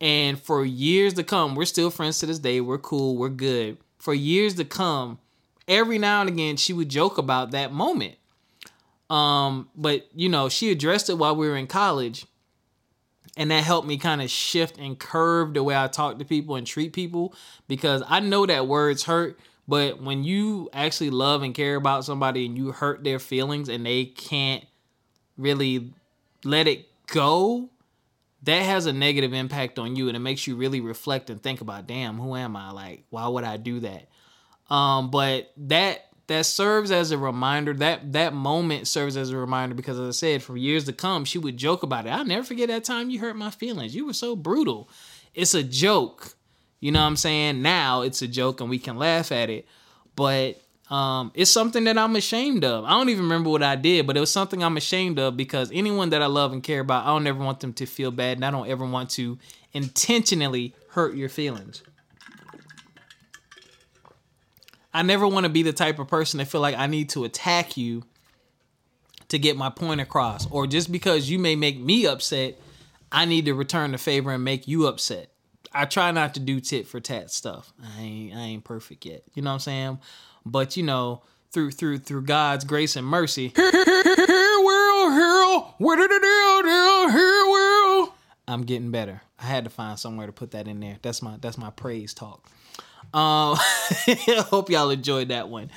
And 0.00 0.40
for 0.40 0.64
years 0.64 1.14
to 1.14 1.24
come, 1.24 1.54
we're 1.54 1.64
still 1.64 1.90
friends 1.90 2.18
to 2.20 2.26
this 2.26 2.38
day. 2.38 2.60
We're 2.60 2.78
cool, 2.78 3.16
we're 3.16 3.28
good. 3.28 3.78
For 3.98 4.14
years 4.14 4.54
to 4.54 4.64
come, 4.64 5.18
every 5.66 5.98
now 5.98 6.20
and 6.20 6.30
again 6.30 6.56
she 6.56 6.72
would 6.72 6.88
joke 6.88 7.18
about 7.18 7.50
that 7.50 7.72
moment. 7.72 8.14
Um, 9.10 9.68
but 9.74 10.06
you 10.14 10.28
know, 10.28 10.48
she 10.48 10.70
addressed 10.70 11.10
it 11.10 11.18
while 11.18 11.34
we 11.34 11.48
were 11.48 11.56
in 11.56 11.66
college 11.66 12.26
and 13.38 13.52
that 13.52 13.62
helped 13.62 13.86
me 13.86 13.96
kind 13.96 14.20
of 14.20 14.28
shift 14.28 14.78
and 14.78 14.98
curve 14.98 15.54
the 15.54 15.62
way 15.62 15.76
I 15.76 15.86
talk 15.86 16.18
to 16.18 16.24
people 16.24 16.56
and 16.56 16.66
treat 16.66 16.92
people 16.92 17.32
because 17.68 18.02
I 18.06 18.18
know 18.18 18.44
that 18.44 18.66
words 18.66 19.04
hurt, 19.04 19.38
but 19.68 20.02
when 20.02 20.24
you 20.24 20.68
actually 20.72 21.10
love 21.10 21.44
and 21.44 21.54
care 21.54 21.76
about 21.76 22.04
somebody 22.04 22.46
and 22.46 22.58
you 22.58 22.72
hurt 22.72 23.04
their 23.04 23.20
feelings 23.20 23.68
and 23.68 23.86
they 23.86 24.06
can't 24.06 24.64
really 25.36 25.92
let 26.44 26.66
it 26.66 26.87
go, 27.08 27.70
that 28.42 28.62
has 28.62 28.86
a 28.86 28.92
negative 28.92 29.32
impact 29.32 29.78
on 29.78 29.96
you 29.96 30.08
and 30.08 30.16
it 30.16 30.20
makes 30.20 30.46
you 30.46 30.56
really 30.56 30.80
reflect 30.80 31.30
and 31.30 31.42
think 31.42 31.60
about, 31.60 31.86
damn, 31.86 32.18
who 32.18 32.36
am 32.36 32.56
I? 32.56 32.70
Like, 32.70 33.04
why 33.10 33.26
would 33.26 33.44
I 33.44 33.56
do 33.56 33.80
that? 33.80 34.08
Um, 34.70 35.10
but 35.10 35.52
that 35.56 36.04
that 36.28 36.44
serves 36.44 36.90
as 36.90 37.10
a 37.10 37.16
reminder 37.18 37.72
that 37.72 38.12
that 38.12 38.34
moment 38.34 38.86
serves 38.86 39.16
as 39.16 39.30
a 39.30 39.36
reminder 39.36 39.74
because 39.74 39.98
as 39.98 40.08
i 40.08 40.10
said 40.10 40.42
for 40.42 40.58
years 40.58 40.84
to 40.84 40.92
come 40.92 41.24
she 41.24 41.38
would 41.38 41.56
joke 41.56 41.82
about 41.82 42.06
it. 42.06 42.10
I'll 42.10 42.24
never 42.24 42.44
forget 42.44 42.68
that 42.68 42.84
time 42.84 43.10
you 43.10 43.18
hurt 43.18 43.34
my 43.34 43.50
feelings. 43.50 43.94
You 43.94 44.06
were 44.06 44.12
so 44.12 44.36
brutal. 44.36 44.90
It's 45.34 45.54
a 45.54 45.62
joke. 45.62 46.34
You 46.80 46.92
know 46.92 47.00
what 47.00 47.06
i'm 47.06 47.16
saying? 47.16 47.62
Now 47.62 48.02
it's 48.02 48.20
a 48.20 48.28
joke 48.28 48.60
and 48.60 48.68
we 48.68 48.78
can 48.78 48.98
laugh 48.98 49.32
at 49.32 49.48
it. 49.48 49.66
But 50.14 50.60
um, 50.90 51.30
it's 51.34 51.50
something 51.50 51.84
that 51.84 51.98
i'm 51.98 52.16
ashamed 52.16 52.64
of 52.64 52.84
i 52.84 52.90
don't 52.90 53.08
even 53.08 53.24
remember 53.24 53.50
what 53.50 53.62
i 53.62 53.76
did 53.76 54.06
but 54.06 54.16
it 54.16 54.20
was 54.20 54.30
something 54.30 54.62
i'm 54.62 54.76
ashamed 54.76 55.18
of 55.18 55.36
because 55.36 55.70
anyone 55.72 56.10
that 56.10 56.22
i 56.22 56.26
love 56.26 56.52
and 56.52 56.62
care 56.62 56.80
about 56.80 57.04
i 57.04 57.08
don't 57.08 57.26
ever 57.26 57.42
want 57.42 57.60
them 57.60 57.72
to 57.72 57.86
feel 57.86 58.10
bad 58.10 58.38
and 58.38 58.44
i 58.44 58.50
don't 58.50 58.68
ever 58.68 58.86
want 58.86 59.10
to 59.10 59.38
intentionally 59.72 60.74
hurt 60.90 61.14
your 61.14 61.28
feelings 61.28 61.82
I 64.92 65.02
never 65.02 65.28
want 65.28 65.44
to 65.44 65.50
be 65.50 65.62
the 65.62 65.72
type 65.72 65.98
of 65.98 66.08
person 66.08 66.38
that 66.38 66.46
feel 66.46 66.60
like 66.60 66.76
I 66.76 66.86
need 66.86 67.10
to 67.10 67.24
attack 67.24 67.76
you 67.76 68.04
to 69.28 69.38
get 69.38 69.56
my 69.56 69.70
point 69.70 70.00
across 70.00 70.50
or 70.50 70.66
just 70.66 70.90
because 70.90 71.30
you 71.30 71.38
may 71.38 71.54
make 71.54 71.78
me 71.78 72.06
upset, 72.06 72.58
I 73.12 73.24
need 73.24 73.44
to 73.44 73.54
return 73.54 73.92
the 73.92 73.98
favor 73.98 74.30
and 74.32 74.42
make 74.42 74.66
you 74.66 74.86
upset. 74.86 75.30
I 75.72 75.84
try 75.84 76.10
not 76.10 76.34
to 76.34 76.40
do 76.40 76.60
tit 76.60 76.88
for 76.88 76.98
tat 76.98 77.30
stuff. 77.30 77.72
I 77.80 78.00
ain't 78.00 78.34
I 78.34 78.40
ain't 78.40 78.64
perfect 78.64 79.04
yet. 79.04 79.22
You 79.34 79.42
know 79.42 79.50
what 79.50 79.54
I'm 79.54 79.60
saying? 79.60 79.98
But 80.44 80.76
you 80.76 80.82
know, 80.82 81.22
through 81.50 81.72
through 81.72 81.98
through 81.98 82.22
God's 82.22 82.64
grace 82.64 82.96
and 82.96 83.06
mercy. 83.06 83.52
Here, 83.54 84.64
world, 84.64 85.12
here, 85.12 85.60
where 85.78 85.96
did 85.96 86.10
it 86.10 86.22
do? 86.22 87.08
Here, 87.10 87.50
world. 87.50 88.10
I'm 88.46 88.62
getting 88.62 88.90
better. 88.90 89.22
I 89.38 89.44
had 89.44 89.64
to 89.64 89.70
find 89.70 89.98
somewhere 89.98 90.26
to 90.26 90.32
put 90.32 90.52
that 90.52 90.66
in 90.68 90.80
there. 90.80 90.98
That's 91.02 91.22
my 91.22 91.36
that's 91.40 91.58
my 91.58 91.70
praise 91.70 92.14
talk. 92.14 92.48
Um, 93.14 93.56
I 93.58 94.44
hope 94.50 94.70
y'all 94.70 94.90
enjoyed 94.90 95.28
that 95.28 95.48
one. 95.48 95.70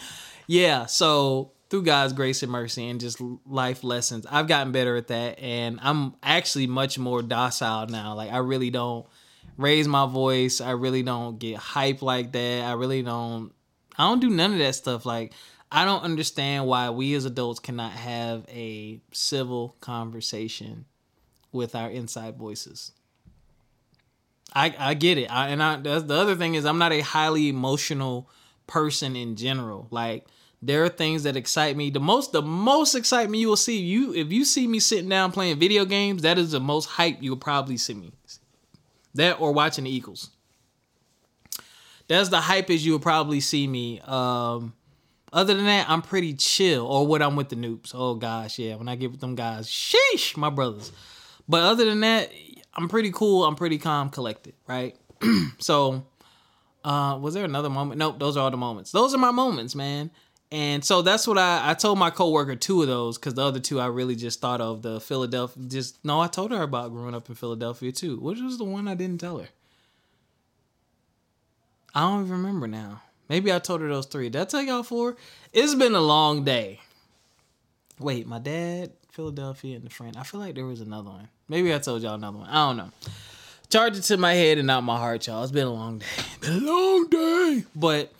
Yeah, 0.47 0.86
so 0.86 1.52
through 1.71 1.84
God's 1.84 2.12
grace 2.12 2.43
and 2.43 2.52
mercy 2.52 2.89
and 2.89 3.00
just 3.00 3.21
life 3.45 3.86
lessons, 3.86 4.26
I've 4.30 4.47
gotten 4.47 4.74
better 4.74 4.97
at 4.97 5.08
that. 5.08 5.39
And 5.39 5.80
I'm 5.82 6.15
actually 6.21 6.67
much 6.67 7.00
more 7.00 7.21
docile 7.21 7.88
now. 7.88 8.13
Like, 8.15 8.32
I 8.32 8.39
really 8.39 8.69
don't 8.69 9.06
raise 9.58 9.88
my 9.88 10.06
voice. 10.06 10.60
I 10.60 10.71
really 10.71 11.04
don't 11.04 11.39
get 11.39 11.56
hype 11.56 12.02
like 12.02 12.34
that. 12.34 12.65
I 12.65 12.74
really 12.74 13.02
don't, 13.02 13.54
I 14.01 14.05
don't 14.05 14.19
do 14.19 14.31
none 14.31 14.53
of 14.53 14.57
that 14.57 14.73
stuff. 14.73 15.05
Like, 15.05 15.31
I 15.71 15.85
don't 15.85 16.01
understand 16.01 16.65
why 16.65 16.89
we 16.89 17.13
as 17.13 17.25
adults 17.25 17.59
cannot 17.59 17.91
have 17.91 18.45
a 18.49 18.99
civil 19.11 19.75
conversation 19.79 20.85
with 21.51 21.75
our 21.75 21.87
inside 21.87 22.35
voices. 22.35 22.93
I 24.55 24.73
I 24.77 24.93
get 24.95 25.19
it. 25.19 25.27
I, 25.31 25.49
and 25.49 25.61
I 25.61 25.77
the 25.77 26.15
other 26.15 26.35
thing 26.35 26.55
is 26.55 26.65
I'm 26.65 26.79
not 26.79 26.91
a 26.91 27.01
highly 27.01 27.47
emotional 27.47 28.27
person 28.65 29.15
in 29.15 29.35
general. 29.35 29.87
Like 29.91 30.25
there 30.63 30.83
are 30.83 30.89
things 30.89 31.21
that 31.23 31.37
excite 31.37 31.77
me. 31.77 31.91
The 31.91 31.99
most 31.99 32.31
the 32.31 32.41
most 32.41 32.95
excitement 32.95 33.39
you 33.39 33.49
will 33.49 33.55
see 33.55 33.77
you 33.77 34.15
if 34.15 34.31
you 34.31 34.45
see 34.45 34.65
me 34.65 34.79
sitting 34.79 35.09
down 35.09 35.31
playing 35.31 35.59
video 35.59 35.85
games, 35.85 36.23
that 36.23 36.39
is 36.39 36.51
the 36.51 36.59
most 36.59 36.87
hype 36.87 37.17
you'll 37.21 37.37
probably 37.37 37.77
see 37.77 37.93
me. 37.93 38.13
That 39.13 39.39
or 39.39 39.51
watching 39.51 39.83
the 39.83 39.91
Eagles. 39.91 40.31
That's 42.12 42.30
the 42.30 42.41
hype 42.41 42.69
as 42.69 42.86
you 42.86 42.93
will 42.93 43.00
probably 43.00 43.39
see 43.39 43.67
me. 43.67 44.00
Um 44.02 44.74
other 45.34 45.54
than 45.54 45.65
that, 45.65 45.89
I'm 45.89 46.02
pretty 46.02 46.34
chill. 46.34 46.86
Or 46.86 47.08
when 47.08 47.21
I'm 47.21 47.38
with 47.38 47.50
the 47.50 47.56
noobs. 47.56 47.91
Oh 47.95 48.15
gosh, 48.15 48.60
yeah. 48.60 48.76
When 48.76 48.89
I 48.89 48.95
get 48.95 49.12
with 49.12 49.21
them 49.21 49.36
guys, 49.36 49.67
sheesh, 49.67 50.36
my 50.36 50.50
brothers. 50.50 50.91
But 51.47 51.63
other 51.63 51.86
than 51.86 52.02
that, 52.02 52.30
I'm 52.76 52.89
pretty 52.89 53.12
cool. 53.12 53.45
I'm 53.45 53.56
pretty 53.56 53.78
calm, 53.78 54.10
collected, 54.10 54.54
right? 54.67 54.95
so, 55.60 56.06
uh, 56.84 57.17
was 57.21 57.34
there 57.34 57.45
another 57.45 57.69
moment? 57.69 58.00
Nope, 58.00 58.19
those 58.19 58.36
are 58.36 58.41
all 58.41 58.52
the 58.52 58.58
moments. 58.58 58.91
Those 58.91 59.13
are 59.13 59.17
my 59.17 59.32
moments, 59.32 59.74
man. 59.74 60.12
And 60.52 60.84
so 60.84 61.02
that's 61.02 61.26
what 61.26 61.38
I 61.38 61.71
I 61.71 61.74
told 61.76 61.97
my 61.97 62.10
coworker 62.10 62.58
two 62.58 62.82
of 62.82 62.89
those 62.89 63.17
because 63.17 63.36
the 63.36 63.43
other 63.43 63.62
two 63.62 63.80
I 63.80 63.86
really 63.86 64.17
just 64.17 64.41
thought 64.41 64.60
of 64.60 64.82
the 64.82 65.00
Philadelphia. 65.00 65.63
Just 65.65 66.04
no, 66.04 66.19
I 66.19 66.28
told 66.28 66.52
her 66.52 66.62
about 66.62 66.91
growing 66.91 67.15
up 67.15 67.30
in 67.30 67.36
Philadelphia 67.36 67.93
too. 67.93 68.17
Which 68.17 68.41
was 68.41 68.58
the 68.58 68.65
one 68.65 68.89
I 68.89 68.95
didn't 68.95 69.21
tell 69.21 69.38
her? 69.38 69.47
I 71.93 72.01
don't 72.01 72.25
even 72.25 72.32
remember 72.32 72.67
now. 72.67 73.01
Maybe 73.30 73.51
I 73.51 73.60
told 73.60 73.82
her 73.82 73.88
those 73.88 74.06
three. 74.06 74.30
Did 74.30 74.41
I 74.41 74.45
tell 74.45 74.62
y'all 74.62 74.84
four? 74.84 75.15
It's 75.54 75.75
been 75.75 75.95
a 75.95 76.01
long 76.01 76.43
day. 76.43 76.80
Wait, 77.99 78.27
my 78.27 78.39
dad, 78.39 78.91
Philadelphia, 79.12 79.75
and 79.75 79.86
the 79.86 79.89
friend. 79.89 80.15
I 80.17 80.23
feel 80.23 80.39
like 80.39 80.56
there 80.56 80.65
was 80.65 80.82
another 80.82 81.10
one. 81.10 81.30
Maybe 81.47 81.73
I 81.73 81.80
told 81.80 82.01
y'all 82.01 82.15
another 82.15 82.39
one. 82.39 82.49
I 82.49 82.67
don't 82.67 82.77
know. 82.77 82.89
Charge 83.69 83.97
it 83.97 84.01
to 84.01 84.17
my 84.17 84.34
head 84.34 84.58
and 84.58 84.67
not 84.67 84.84
my 84.84 84.97
heart, 84.97 85.27
y'all. 85.27 85.43
It's 85.43 85.51
been 85.51 85.67
a 85.67 85.73
long 85.73 85.99
day. 85.99 86.06
Been 86.41 86.63
a 86.63 86.65
long 86.65 87.08
day. 87.08 87.63
But 87.75 88.12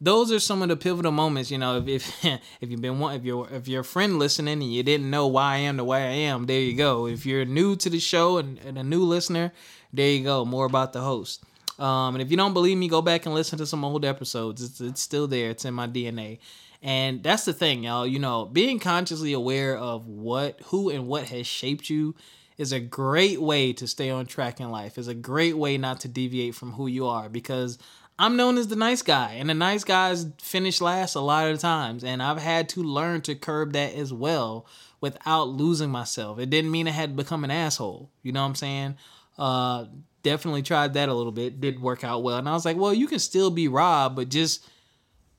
those 0.00 0.32
are 0.32 0.38
some 0.38 0.62
of 0.62 0.68
the 0.68 0.76
pivotal 0.76 1.12
moments. 1.12 1.50
You 1.50 1.58
know, 1.58 1.78
if 1.78 1.88
if, 1.88 2.24
if 2.60 2.70
you've 2.70 2.82
been 2.82 2.98
one, 2.98 3.14
if 3.16 3.24
you're 3.24 3.48
if 3.50 3.68
you're 3.68 3.80
a 3.82 3.84
friend 3.84 4.18
listening 4.18 4.62
and 4.62 4.74
you 4.74 4.82
didn't 4.82 5.08
know 5.08 5.26
why 5.26 5.54
I 5.54 5.56
am 5.58 5.76
the 5.76 5.84
way 5.84 6.02
I 6.02 6.12
am, 6.28 6.46
there 6.46 6.60
you 6.60 6.76
go. 6.76 7.06
If 7.06 7.24
you're 7.24 7.44
new 7.44 7.76
to 7.76 7.88
the 7.88 8.00
show 8.00 8.38
and, 8.38 8.58
and 8.58 8.76
a 8.76 8.82
new 8.82 9.04
listener, 9.04 9.52
there 9.92 10.10
you 10.10 10.24
go. 10.24 10.44
More 10.44 10.66
about 10.66 10.92
the 10.92 11.00
host. 11.00 11.44
Um, 11.80 12.14
and 12.14 12.22
if 12.22 12.30
you 12.30 12.36
don't 12.36 12.52
believe 12.52 12.76
me, 12.76 12.88
go 12.88 13.00
back 13.00 13.24
and 13.24 13.34
listen 13.34 13.58
to 13.58 13.66
some 13.66 13.84
old 13.84 14.04
episodes. 14.04 14.62
It's 14.62 14.80
it's 14.80 15.00
still 15.00 15.26
there. 15.26 15.50
It's 15.50 15.64
in 15.64 15.74
my 15.74 15.88
DNA. 15.88 16.38
And 16.82 17.22
that's 17.22 17.44
the 17.44 17.52
thing, 17.52 17.84
y'all. 17.84 18.06
You 18.06 18.18
know, 18.18 18.44
being 18.44 18.78
consciously 18.78 19.32
aware 19.32 19.76
of 19.76 20.06
what, 20.06 20.60
who, 20.66 20.90
and 20.90 21.06
what 21.06 21.24
has 21.24 21.46
shaped 21.46 21.90
you 21.90 22.14
is 22.58 22.72
a 22.72 22.80
great 22.80 23.40
way 23.40 23.72
to 23.72 23.86
stay 23.86 24.10
on 24.10 24.26
track 24.26 24.60
in 24.60 24.70
life. 24.70 24.98
Is 24.98 25.08
a 25.08 25.14
great 25.14 25.56
way 25.56 25.78
not 25.78 26.00
to 26.00 26.08
deviate 26.08 26.54
from 26.54 26.72
who 26.72 26.86
you 26.86 27.06
are 27.06 27.28
because 27.28 27.78
I'm 28.18 28.36
known 28.36 28.58
as 28.58 28.68
the 28.68 28.76
nice 28.76 29.00
guy, 29.00 29.32
and 29.38 29.48
the 29.48 29.54
nice 29.54 29.82
guys 29.82 30.26
finish 30.42 30.82
last 30.82 31.14
a 31.14 31.20
lot 31.20 31.50
of 31.50 31.58
times, 31.58 32.04
and 32.04 32.22
I've 32.22 32.38
had 32.38 32.68
to 32.70 32.82
learn 32.82 33.22
to 33.22 33.34
curb 33.34 33.72
that 33.72 33.94
as 33.94 34.12
well 34.12 34.66
without 35.00 35.48
losing 35.48 35.88
myself. 35.88 36.38
It 36.38 36.50
didn't 36.50 36.70
mean 36.70 36.86
I 36.86 36.90
had 36.90 37.16
to 37.16 37.22
become 37.22 37.44
an 37.44 37.50
asshole. 37.50 38.10
You 38.22 38.32
know 38.32 38.42
what 38.42 38.48
I'm 38.48 38.54
saying? 38.56 38.96
Uh, 39.38 39.86
definitely 40.22 40.62
tried 40.62 40.94
that 40.94 41.08
a 41.08 41.14
little 41.14 41.32
bit. 41.32 41.60
Did 41.60 41.80
work 41.80 42.04
out 42.04 42.22
well, 42.22 42.38
and 42.38 42.48
I 42.48 42.52
was 42.52 42.64
like, 42.64 42.76
well, 42.76 42.94
you 42.94 43.06
can 43.06 43.18
still 43.18 43.50
be 43.50 43.68
Rob, 43.68 44.16
but 44.16 44.28
just 44.28 44.66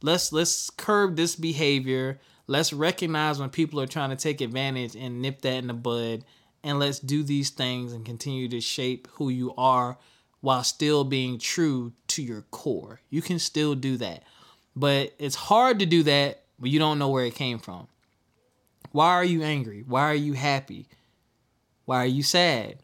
let's 0.01 0.31
let's 0.31 0.69
curb 0.69 1.15
this 1.15 1.35
behavior. 1.35 2.19
Let's 2.47 2.73
recognize 2.73 3.39
when 3.39 3.49
people 3.49 3.79
are 3.79 3.87
trying 3.87 4.09
to 4.09 4.15
take 4.15 4.41
advantage 4.41 4.95
and 4.95 5.21
nip 5.21 5.41
that 5.41 5.57
in 5.57 5.67
the 5.67 5.73
bud, 5.73 6.25
and 6.63 6.79
let's 6.79 6.99
do 6.99 7.23
these 7.23 7.49
things 7.49 7.93
and 7.93 8.05
continue 8.05 8.47
to 8.49 8.61
shape 8.61 9.07
who 9.13 9.29
you 9.29 9.53
are 9.57 9.97
while 10.41 10.63
still 10.63 11.03
being 11.03 11.37
true 11.37 11.93
to 12.07 12.23
your 12.23 12.41
core. 12.51 12.99
You 13.09 13.21
can 13.21 13.39
still 13.39 13.75
do 13.75 13.97
that, 13.97 14.23
but 14.75 15.13
it's 15.19 15.35
hard 15.35 15.79
to 15.79 15.85
do 15.85 16.03
that 16.03 16.43
when 16.57 16.71
you 16.71 16.79
don't 16.79 16.99
know 16.99 17.09
where 17.09 17.25
it 17.25 17.35
came 17.35 17.59
from. 17.59 17.87
Why 18.91 19.09
are 19.09 19.23
you 19.23 19.43
angry? 19.43 19.83
Why 19.87 20.01
are 20.03 20.15
you 20.15 20.33
happy? 20.33 20.87
Why 21.85 21.97
are 21.97 22.07
you 22.07 22.23
sad? 22.23 22.79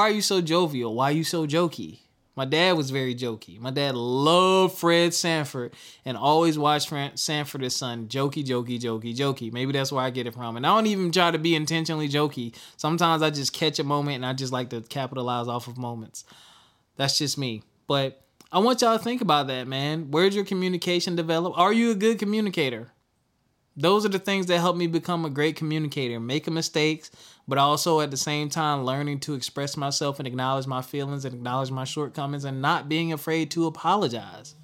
Why 0.00 0.08
are 0.08 0.12
you 0.12 0.22
so 0.22 0.40
jovial? 0.40 0.94
Why 0.94 1.10
are 1.10 1.12
you 1.12 1.24
so 1.24 1.46
jokey? 1.46 1.98
My 2.34 2.46
dad 2.46 2.74
was 2.74 2.90
very 2.90 3.14
jokey. 3.14 3.60
My 3.60 3.70
dad 3.70 3.94
loved 3.94 4.78
Fred 4.78 5.12
Sanford 5.12 5.74
and 6.06 6.16
always 6.16 6.58
watched 6.58 6.88
Fred 6.88 7.18
Sanford 7.18 7.60
his 7.60 7.76
son 7.76 8.08
jokey, 8.08 8.42
jokey, 8.42 8.80
jokey, 8.80 9.14
jokey. 9.14 9.52
Maybe 9.52 9.72
that's 9.72 9.92
where 9.92 10.02
I 10.02 10.08
get 10.08 10.26
it 10.26 10.32
from. 10.32 10.56
And 10.56 10.66
I 10.66 10.74
don't 10.74 10.86
even 10.86 11.12
try 11.12 11.30
to 11.30 11.38
be 11.38 11.54
intentionally 11.54 12.08
jokey. 12.08 12.54
Sometimes 12.78 13.20
I 13.20 13.28
just 13.28 13.52
catch 13.52 13.78
a 13.78 13.84
moment 13.84 14.16
and 14.16 14.24
I 14.24 14.32
just 14.32 14.54
like 14.54 14.70
to 14.70 14.80
capitalize 14.80 15.48
off 15.48 15.68
of 15.68 15.76
moments. 15.76 16.24
That's 16.96 17.18
just 17.18 17.36
me. 17.36 17.62
But 17.86 18.24
I 18.50 18.60
want 18.60 18.80
y'all 18.80 18.96
to 18.96 19.04
think 19.04 19.20
about 19.20 19.48
that, 19.48 19.68
man. 19.68 20.10
Where's 20.10 20.34
your 20.34 20.46
communication 20.46 21.14
develop? 21.14 21.58
Are 21.58 21.74
you 21.74 21.90
a 21.90 21.94
good 21.94 22.18
communicator? 22.18 22.90
Those 23.76 24.04
are 24.04 24.10
the 24.10 24.18
things 24.18 24.46
that 24.46 24.58
help 24.60 24.76
me 24.76 24.86
become 24.86 25.24
a 25.24 25.30
great 25.30 25.56
communicator. 25.56 26.20
Making 26.20 26.54
mistakes, 26.54 27.10
but 27.50 27.58
also 27.58 28.00
at 28.00 28.12
the 28.12 28.16
same 28.16 28.48
time 28.48 28.84
learning 28.84 29.18
to 29.18 29.34
express 29.34 29.76
myself 29.76 30.20
and 30.20 30.28
acknowledge 30.28 30.68
my 30.68 30.80
feelings 30.80 31.24
and 31.24 31.34
acknowledge 31.34 31.72
my 31.72 31.82
shortcomings 31.82 32.44
and 32.44 32.62
not 32.62 32.88
being 32.88 33.12
afraid 33.12 33.50
to 33.50 33.66
apologize. 33.66 34.54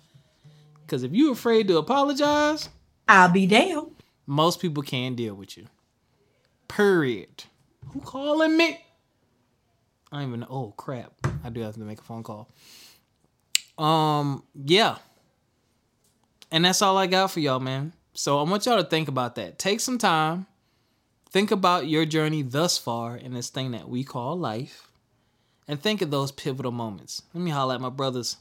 Because 0.83 1.03
if 1.03 1.11
you're 1.13 1.33
afraid 1.33 1.67
to 1.67 1.79
apologize, 1.79 2.69
I'll 3.09 3.33
be 3.33 3.45
damned. 3.49 3.91
Most 4.25 4.61
people 4.61 4.85
can't 4.85 5.17
deal 5.17 5.35
with 5.35 5.59
you. 5.59 5.67
Period. 6.69 7.43
Who 7.89 8.01
calling 8.03 8.57
me? 8.57 8.79
I 10.13 10.21
don't 10.21 10.29
even 10.29 10.41
know. 10.41 10.47
Oh 10.49 10.75
crap! 10.77 11.13
I 11.43 11.49
do 11.51 11.63
have 11.63 11.75
to 11.75 11.81
make 11.81 11.99
a 11.99 12.05
phone 12.05 12.23
call. 12.23 12.49
Um, 13.77 14.45
yeah. 14.55 14.99
And 16.53 16.65
that's 16.65 16.81
all 16.83 16.97
I 16.97 17.09
got 17.09 17.33
for 17.33 17.41
y'all, 17.41 17.59
man. 17.59 17.95
So 18.15 18.39
I 18.39 18.45
want 18.45 18.65
y'all 18.65 18.81
to 18.81 18.89
think 18.89 19.09
about 19.09 19.35
that. 19.35 19.59
Take 19.59 19.81
some 19.81 19.99
time. 19.99 20.47
Think 21.37 21.51
about 21.51 21.87
your 21.87 22.07
journey 22.07 22.41
thus 22.41 22.79
far 22.79 23.15
in 23.15 23.35
this 23.35 23.51
thing 23.51 23.73
that 23.73 23.91
we 23.91 24.05
call 24.05 24.39
life. 24.39 24.89
And 25.69 25.79
think 25.79 26.01
of 26.01 26.11
those 26.11 26.33
pivotal 26.33 26.73
moments. 26.73 27.21
Let 27.35 27.43
me 27.43 27.51
holler 27.51 27.75
at 27.75 27.81
my 27.83 27.91
brothers. 27.91 28.39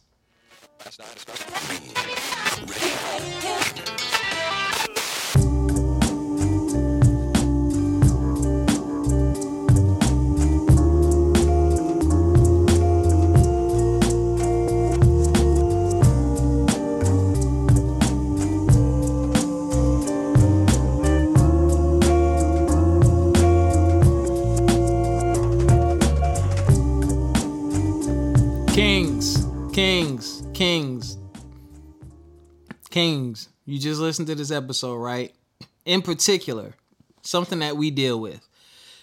You 33.76 33.82
just 33.82 34.00
listened 34.00 34.30
to 34.30 34.36
this 34.36 34.52
episode, 34.52 34.96
right? 34.96 35.36
In 35.84 36.02
particular, 36.02 36.76
something 37.24 37.60
that 37.60 37.76
we 37.76 37.92
deal 37.92 38.18
with. 38.18 38.48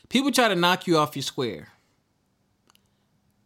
People 0.09 0.33
try 0.33 0.49
to 0.49 0.57
knock 0.57 0.87
you 0.87 0.97
off 0.97 1.15
your 1.15 1.23
square. 1.23 1.69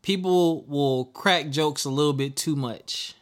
People 0.02 0.64
will 0.66 1.06
crack 1.06 1.50
jokes 1.50 1.84
a 1.84 1.90
little 1.90 2.12
bit 2.12 2.36
too 2.36 2.54
much. 2.54 3.16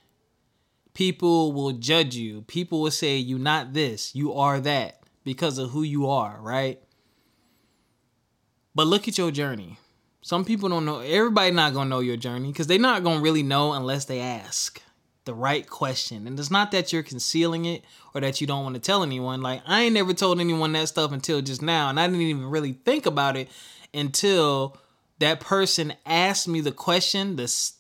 People 0.93 1.55
will 1.55 1.73
judge 1.73 2.14
you. 2.14 2.43
People 2.43 2.83
will 2.83 2.90
say, 2.90 3.17
You 3.17 3.38
not 3.38 3.73
this, 3.73 4.14
you 4.14 4.35
are 4.35 4.61
that 4.61 5.01
because 5.25 5.57
of 5.57 5.71
who 5.71 5.83
you 5.83 6.07
are, 6.07 6.37
right? 6.43 6.83
But 8.75 8.87
look 8.87 9.09
at 9.09 9.17
your 9.17 9.31
journey. 9.31 9.79
Some 10.21 10.45
people 10.45 10.69
don't 10.69 10.85
know. 10.85 10.99
Everybody 10.99 11.53
not 11.53 11.73
gonna 11.73 11.88
know 11.88 12.01
your 12.01 12.19
journey 12.19 12.49
because 12.53 12.67
they're 12.67 12.79
not 12.79 13.03
gonna 13.03 13.23
really 13.23 13.43
know 13.43 13.73
unless 13.73 14.05
they 14.05 14.21
ask 14.21 14.83
the 15.25 15.35
right 15.35 15.69
question. 15.69 16.27
And 16.27 16.39
it's 16.39 16.51
not 16.51 16.71
that 16.73 16.93
you're 16.93 17.03
concealing 17.03 17.65
it 17.65 17.85
or 18.15 18.21
that 18.21 18.41
you 18.41 18.47
don't 18.47 18.63
want 18.63 18.75
to 18.75 18.81
tell 18.81 19.03
anyone. 19.03 19.43
Like 19.43 19.63
I 19.67 19.83
ain't 19.83 19.95
never 19.95 20.13
told 20.13 20.41
anyone 20.41 20.73
that 20.73 20.89
stuff 20.89 21.13
until 21.13 21.41
just 21.41 21.63
now, 21.63 21.89
and 21.89 21.99
I 21.99 22.07
didn't 22.07 22.23
even 22.23 22.47
really 22.47 22.73
think 22.73 23.07
about 23.07 23.37
it 23.37 23.49
until 23.93 24.77
that 25.19 25.41
person 25.41 25.95
asked 26.05 26.49
me 26.49 26.61
the 26.61 26.73
question. 26.73 27.37
This 27.37 27.75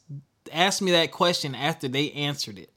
asked 0.52 0.82
me 0.82 0.92
that 0.92 1.10
question 1.10 1.54
after 1.54 1.88
they 1.88 2.10
answered 2.12 2.58
it. 2.58 2.70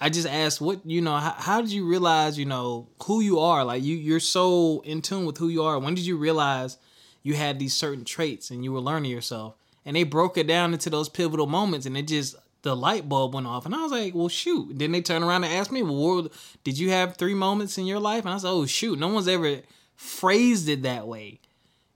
I 0.00 0.10
just 0.10 0.28
asked 0.28 0.60
what 0.60 0.84
you 0.84 1.00
know. 1.00 1.16
How, 1.16 1.34
how, 1.36 1.60
did 1.62 1.72
you 1.72 1.88
realize 1.88 2.38
you 2.38 2.44
know 2.44 2.88
who 3.04 3.20
you 3.20 3.38
are? 3.38 3.64
Like 3.64 3.82
you, 3.82 3.96
you're 3.96 4.20
so 4.20 4.82
in 4.84 5.00
tune 5.00 5.24
with 5.24 5.38
who 5.38 5.48
you 5.48 5.62
are. 5.62 5.78
When 5.78 5.94
did 5.94 6.04
you 6.04 6.18
realize 6.18 6.76
you 7.22 7.34
had 7.34 7.58
these 7.58 7.72
certain 7.72 8.04
traits 8.04 8.50
and 8.50 8.62
you 8.62 8.72
were 8.72 8.80
learning 8.80 9.10
yourself? 9.10 9.54
And 9.86 9.96
they 9.96 10.02
broke 10.02 10.36
it 10.36 10.46
down 10.48 10.72
into 10.72 10.90
those 10.90 11.08
pivotal 11.08 11.46
moments, 11.46 11.86
and 11.86 11.96
it 11.96 12.08
just 12.08 12.34
the 12.66 12.74
light 12.74 13.08
bulb 13.08 13.32
went 13.32 13.46
off. 13.46 13.64
And 13.64 13.74
I 13.76 13.82
was 13.82 13.92
like, 13.92 14.12
well, 14.12 14.28
shoot. 14.28 14.76
Then 14.76 14.90
they 14.90 15.00
turn 15.00 15.22
around 15.22 15.44
and 15.44 15.54
ask 15.54 15.70
me, 15.70 15.84
well, 15.84 16.28
did 16.64 16.76
you 16.76 16.90
have 16.90 17.16
three 17.16 17.32
moments 17.32 17.78
in 17.78 17.86
your 17.86 18.00
life? 18.00 18.24
And 18.24 18.34
I 18.34 18.38
said, 18.38 18.48
oh 18.48 18.66
shoot, 18.66 18.98
no 18.98 19.06
one's 19.06 19.28
ever 19.28 19.60
phrased 19.94 20.68
it 20.68 20.82
that 20.82 21.06
way. 21.06 21.38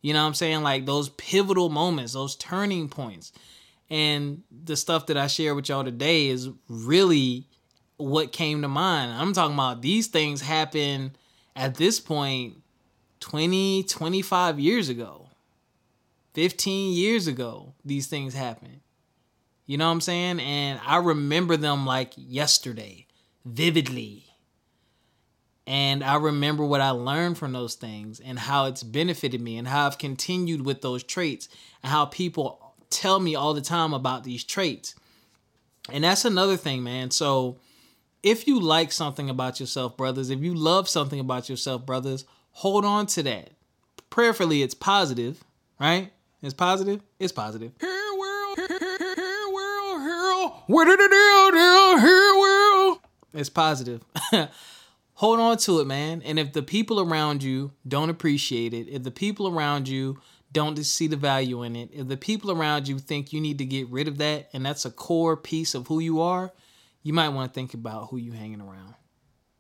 You 0.00 0.12
know 0.12 0.22
what 0.22 0.28
I'm 0.28 0.34
saying? 0.34 0.62
Like 0.62 0.86
those 0.86 1.08
pivotal 1.08 1.70
moments, 1.70 2.12
those 2.12 2.36
turning 2.36 2.88
points. 2.88 3.32
And 3.90 4.44
the 4.64 4.76
stuff 4.76 5.06
that 5.06 5.16
I 5.16 5.26
share 5.26 5.56
with 5.56 5.68
y'all 5.68 5.82
today 5.82 6.28
is 6.28 6.48
really 6.68 7.48
what 7.96 8.30
came 8.30 8.62
to 8.62 8.68
mind. 8.68 9.10
I'm 9.10 9.32
talking 9.32 9.54
about 9.54 9.82
these 9.82 10.06
things 10.06 10.40
happen 10.40 11.16
at 11.56 11.74
this 11.74 11.98
point 11.98 12.62
20, 13.18 13.82
25 13.82 14.60
years 14.60 14.88
ago. 14.88 15.26
15 16.34 16.92
years 16.92 17.26
ago, 17.26 17.74
these 17.84 18.06
things 18.06 18.34
happened. 18.34 18.79
You 19.70 19.78
know 19.78 19.86
what 19.86 19.92
I'm 19.92 20.00
saying? 20.00 20.40
And 20.40 20.80
I 20.84 20.96
remember 20.96 21.56
them 21.56 21.86
like 21.86 22.12
yesterday, 22.16 23.06
vividly. 23.44 24.24
And 25.64 26.02
I 26.02 26.16
remember 26.16 26.64
what 26.64 26.80
I 26.80 26.90
learned 26.90 27.38
from 27.38 27.52
those 27.52 27.76
things 27.76 28.18
and 28.18 28.36
how 28.36 28.64
it's 28.64 28.82
benefited 28.82 29.40
me 29.40 29.58
and 29.58 29.68
how 29.68 29.86
I've 29.86 29.96
continued 29.96 30.66
with 30.66 30.82
those 30.82 31.04
traits 31.04 31.48
and 31.84 31.92
how 31.92 32.06
people 32.06 32.74
tell 32.90 33.20
me 33.20 33.36
all 33.36 33.54
the 33.54 33.60
time 33.60 33.92
about 33.92 34.24
these 34.24 34.42
traits. 34.42 34.96
And 35.88 36.02
that's 36.02 36.24
another 36.24 36.56
thing, 36.56 36.82
man. 36.82 37.12
So, 37.12 37.60
if 38.24 38.48
you 38.48 38.58
like 38.58 38.90
something 38.90 39.30
about 39.30 39.60
yourself, 39.60 39.96
brothers, 39.96 40.30
if 40.30 40.40
you 40.40 40.52
love 40.52 40.88
something 40.88 41.20
about 41.20 41.48
yourself, 41.48 41.86
brothers, 41.86 42.24
hold 42.50 42.84
on 42.84 43.06
to 43.06 43.22
that. 43.22 43.50
Prayerfully, 44.10 44.64
it's 44.64 44.74
positive, 44.74 45.44
right? 45.78 46.10
It's 46.42 46.54
positive. 46.54 47.02
It's 47.20 47.32
positive. 47.32 47.70
It's 53.34 53.50
positive. 53.50 54.04
hold 55.14 55.40
on 55.40 55.56
to 55.58 55.80
it, 55.80 55.86
man. 55.86 56.22
And 56.24 56.38
if 56.38 56.52
the 56.52 56.62
people 56.62 57.00
around 57.00 57.42
you 57.42 57.72
don't 57.88 58.08
appreciate 58.08 58.72
it, 58.72 58.88
if 58.88 59.02
the 59.02 59.10
people 59.10 59.48
around 59.48 59.88
you 59.88 60.20
don't 60.52 60.78
see 60.84 61.08
the 61.08 61.16
value 61.16 61.64
in 61.64 61.74
it, 61.74 61.90
if 61.92 62.06
the 62.06 62.16
people 62.16 62.52
around 62.52 62.86
you 62.86 63.00
think 63.00 63.32
you 63.32 63.40
need 63.40 63.58
to 63.58 63.64
get 63.64 63.88
rid 63.88 64.06
of 64.06 64.18
that, 64.18 64.48
and 64.52 64.64
that's 64.64 64.84
a 64.84 64.92
core 64.92 65.36
piece 65.36 65.74
of 65.74 65.88
who 65.88 65.98
you 65.98 66.20
are, 66.20 66.52
you 67.02 67.12
might 67.12 67.30
want 67.30 67.52
to 67.52 67.54
think 67.54 67.74
about 67.74 68.10
who 68.10 68.16
you 68.16 68.30
hanging 68.30 68.60
around. 68.60 68.94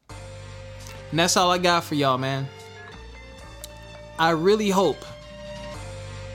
And 0.08 1.18
that's 1.18 1.36
all 1.36 1.50
I 1.50 1.58
got 1.58 1.82
for 1.82 1.96
y'all, 1.96 2.18
man. 2.18 2.46
I 4.16 4.30
really 4.30 4.70
hope 4.70 5.04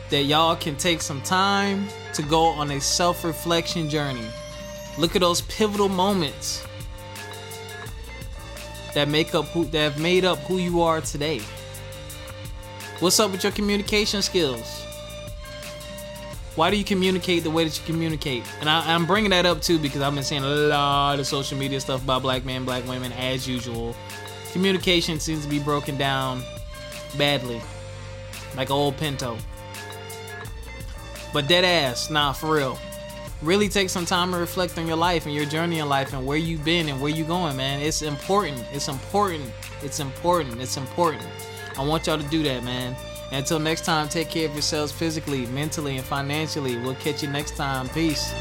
that 0.09 0.23
y'all 0.23 0.57
can 0.57 0.75
take 0.75 1.01
some 1.01 1.21
time 1.21 1.87
to 2.13 2.21
go 2.23 2.47
on 2.47 2.71
a 2.71 2.81
self-reflection 2.81 3.89
journey. 3.89 4.27
Look 4.97 5.15
at 5.15 5.21
those 5.21 5.41
pivotal 5.41 5.89
moments 5.89 6.65
that 8.93 9.09
make 9.09 9.35
up 9.35 9.45
who 9.47 9.65
that 9.65 9.79
have 9.79 9.99
made 9.99 10.23
up 10.23 10.37
who 10.39 10.57
you 10.57 10.81
are 10.81 11.01
today. 11.01 11.41
What's 12.99 13.19
up 13.19 13.31
with 13.31 13.43
your 13.43 13.51
communication 13.51 14.21
skills? 14.21 14.83
Why 16.55 16.71
do 16.71 16.77
you 16.77 16.85
communicate 16.85 17.43
the 17.43 17.51
way 17.51 17.65
that 17.65 17.77
you 17.77 17.85
communicate? 17.85 18.43
And 18.61 18.69
I, 18.69 18.93
am 18.93 19.05
bringing 19.05 19.31
that 19.31 19.45
up 19.45 19.61
too 19.61 19.77
because 19.77 20.01
I've 20.01 20.15
been 20.15 20.23
seeing 20.23 20.45
a 20.45 20.47
lot 20.47 21.19
of 21.19 21.27
social 21.27 21.57
media 21.57 21.81
stuff 21.81 22.01
about 22.01 22.21
black 22.21 22.45
men, 22.45 22.63
black 22.63 22.87
women, 22.87 23.11
as 23.11 23.45
usual. 23.45 23.93
Communication 24.53 25.19
seems 25.19 25.43
to 25.43 25.49
be 25.49 25.59
broken 25.59 25.97
down 25.97 26.41
badly, 27.17 27.61
like 28.55 28.71
old 28.71 28.95
Pinto. 28.95 29.37
But 31.33 31.49
dead 31.49 31.65
ass, 31.65 32.09
nah, 32.09 32.31
for 32.31 32.55
real. 32.55 32.79
Really 33.41 33.69
take 33.69 33.89
some 33.89 34.05
time 34.05 34.31
to 34.31 34.37
reflect 34.37 34.77
on 34.77 34.87
your 34.87 34.95
life 34.95 35.25
and 35.25 35.35
your 35.35 35.45
journey 35.45 35.79
in 35.79 35.89
life 35.89 36.13
and 36.13 36.25
where 36.25 36.37
you've 36.37 36.63
been 36.63 36.89
and 36.89 36.99
where 37.01 37.11
you're 37.11 37.27
going, 37.27 37.57
man. 37.57 37.81
It's 37.81 38.01
important. 38.01 38.63
It's 38.71 38.87
important. 38.87 39.51
It's 39.83 39.99
important. 39.99 40.61
It's 40.61 40.77
important. 40.77 41.27
I 41.77 41.85
want 41.85 42.07
y'all 42.07 42.17
to 42.17 42.27
do 42.29 42.41
that, 42.43 42.63
man. 42.63 42.95
Until 43.31 43.59
next 43.59 43.85
time, 43.85 44.07
take 44.07 44.29
care 44.29 44.47
of 44.47 44.53
yourselves 44.53 44.91
physically, 44.91 45.45
mentally, 45.47 45.97
and 45.97 46.05
financially. 46.05 46.77
We'll 46.77 46.95
catch 46.95 47.21
you 47.21 47.29
next 47.29 47.57
time. 47.57 47.89
Peace. 47.89 48.33